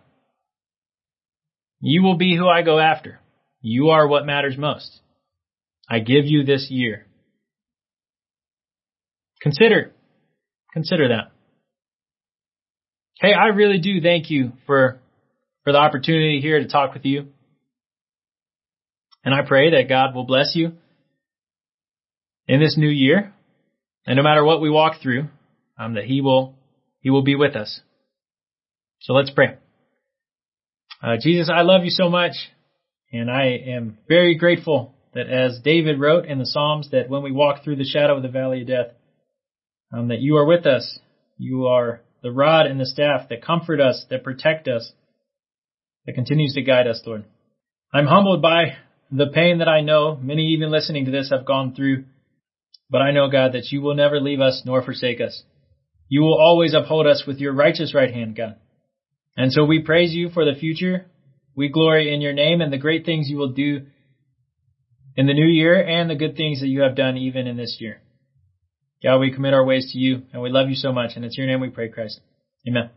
you 1.80 2.04
will 2.04 2.18
be 2.18 2.36
who 2.36 2.50
I 2.50 2.64
go 2.64 2.80
after. 2.80 3.22
You 3.62 3.92
are 3.92 4.06
what 4.10 4.26
matters 4.26 4.58
most. 4.58 5.00
I 5.90 6.00
give 6.00 6.26
you 6.26 6.44
this 6.44 6.68
year. 6.70 7.06
Consider, 9.42 9.94
consider 10.74 11.08
that. 11.08 11.32
Hey, 13.22 13.32
I 13.32 13.56
really 13.56 13.80
do 13.80 14.02
thank 14.02 14.30
you 14.30 14.52
for, 14.66 15.00
for 15.64 15.72
the 15.72 15.80
opportunity 15.80 16.42
here 16.42 16.60
to 16.60 16.68
talk 16.68 16.94
with 16.94 17.06
you. 17.06 17.28
And 19.24 19.34
I 19.34 19.48
pray 19.48 19.72
that 19.72 19.88
God 19.88 20.14
will 20.14 20.26
bless 20.26 20.52
you 20.56 20.74
in 22.50 22.60
this 22.60 22.76
new 22.78 22.90
year. 22.90 23.32
And 24.06 24.18
no 24.18 24.24
matter 24.24 24.44
what 24.44 24.60
we 24.60 24.70
walk 24.70 25.02
through, 25.02 25.28
um, 25.78 25.94
that 25.94 26.04
He 26.04 26.20
will, 26.20 26.56
He 27.00 27.10
will 27.10 27.24
be 27.24 27.36
with 27.36 27.56
us. 27.56 27.80
So 29.02 29.14
let's 29.14 29.30
pray. 29.30 29.58
Uh, 31.02 31.16
Jesus, 31.22 31.50
I 31.54 31.62
love 31.62 31.86
you 31.86 31.92
so 31.92 32.10
much, 32.10 32.34
and 33.14 33.32
I 33.32 33.60
am 33.68 34.00
very 34.10 34.36
grateful 34.36 34.94
that 35.14 35.30
as 35.30 35.62
David 35.64 36.00
wrote 36.00 36.26
in 36.26 36.40
the 36.40 36.46
Psalms, 36.46 36.90
that 36.92 37.08
when 37.08 37.24
we 37.24 37.32
walk 37.32 37.64
through 37.64 37.78
the 37.78 37.86
shadow 37.86 38.18
of 38.18 38.24
the 38.24 38.30
valley 38.30 38.62
of 38.62 38.68
death, 38.68 38.88
um, 39.94 40.10
that 40.10 40.20
you 40.20 40.36
are 40.38 40.46
with 40.46 40.66
us. 40.66 41.00
You 41.38 41.68
are 41.68 42.02
the 42.22 42.32
rod 42.32 42.66
and 42.66 42.80
the 42.80 42.86
staff 42.86 43.30
that 43.30 43.44
comfort 43.44 43.80
us, 43.80 44.06
that 44.10 44.24
protect 44.24 44.68
us, 44.68 44.92
that 46.06 46.16
continues 46.16 46.54
to 46.56 46.62
guide 46.62 46.88
us, 46.88 47.02
Lord. 47.06 47.26
I'm 47.94 48.08
humbled 48.08 48.42
by 48.42 48.76
the 49.12 49.32
pain 49.34 49.60
that 49.60 49.70
I 49.70 49.82
know 49.82 50.16
many 50.16 50.54
even 50.54 50.70
listening 50.70 51.06
to 51.06 51.12
this 51.12 51.30
have 51.32 51.46
gone 51.46 51.74
through, 51.74 52.06
but 52.90 53.02
I 53.02 53.12
know, 53.12 53.30
God, 53.30 53.54
that 53.54 53.72
you 53.72 53.82
will 53.82 53.96
never 53.96 54.20
leave 54.20 54.42
us 54.42 54.64
nor 54.66 54.82
forsake 54.82 55.22
us. 55.22 55.44
You 56.08 56.22
will 56.22 56.40
always 56.40 56.74
uphold 56.74 57.06
us 57.06 57.24
with 57.28 57.40
your 57.40 57.54
righteous 57.54 57.94
right 57.94 58.12
hand, 58.12 58.36
God. 58.36 58.56
And 59.38 59.52
so 59.52 59.64
we 59.64 59.82
praise 59.82 60.12
you 60.12 60.30
for 60.30 60.44
the 60.44 60.60
future. 60.60 61.06
We 61.56 61.70
glory 61.70 62.14
in 62.14 62.22
your 62.22 62.34
name 62.34 62.62
and 62.62 62.74
the 62.74 62.78
great 62.78 63.06
things 63.06 63.30
you 63.30 63.38
will 63.38 63.54
do 63.54 63.86
in 65.16 65.28
the 65.28 65.34
new 65.34 65.46
year 65.46 65.80
and 65.80 66.10
the 66.10 66.16
good 66.16 66.36
things 66.36 66.62
that 66.62 66.68
you 66.68 66.82
have 66.82 66.96
done 66.96 67.18
even 67.18 67.48
in 67.48 67.58
this 67.58 67.78
year. 67.80 68.02
God, 69.04 69.20
we 69.20 69.32
commit 69.32 69.54
our 69.54 69.64
ways 69.64 69.92
to 69.94 70.00
you 70.00 70.24
and 70.34 70.42
we 70.42 70.50
love 70.50 70.70
you 70.70 70.76
so 70.76 70.92
much. 70.92 71.12
And 71.16 71.24
it's 71.24 71.38
your 71.38 71.48
name 71.48 71.62
we 71.62 71.70
pray, 71.70 71.90
Christ. 71.90 72.20
Amen. 72.68 72.90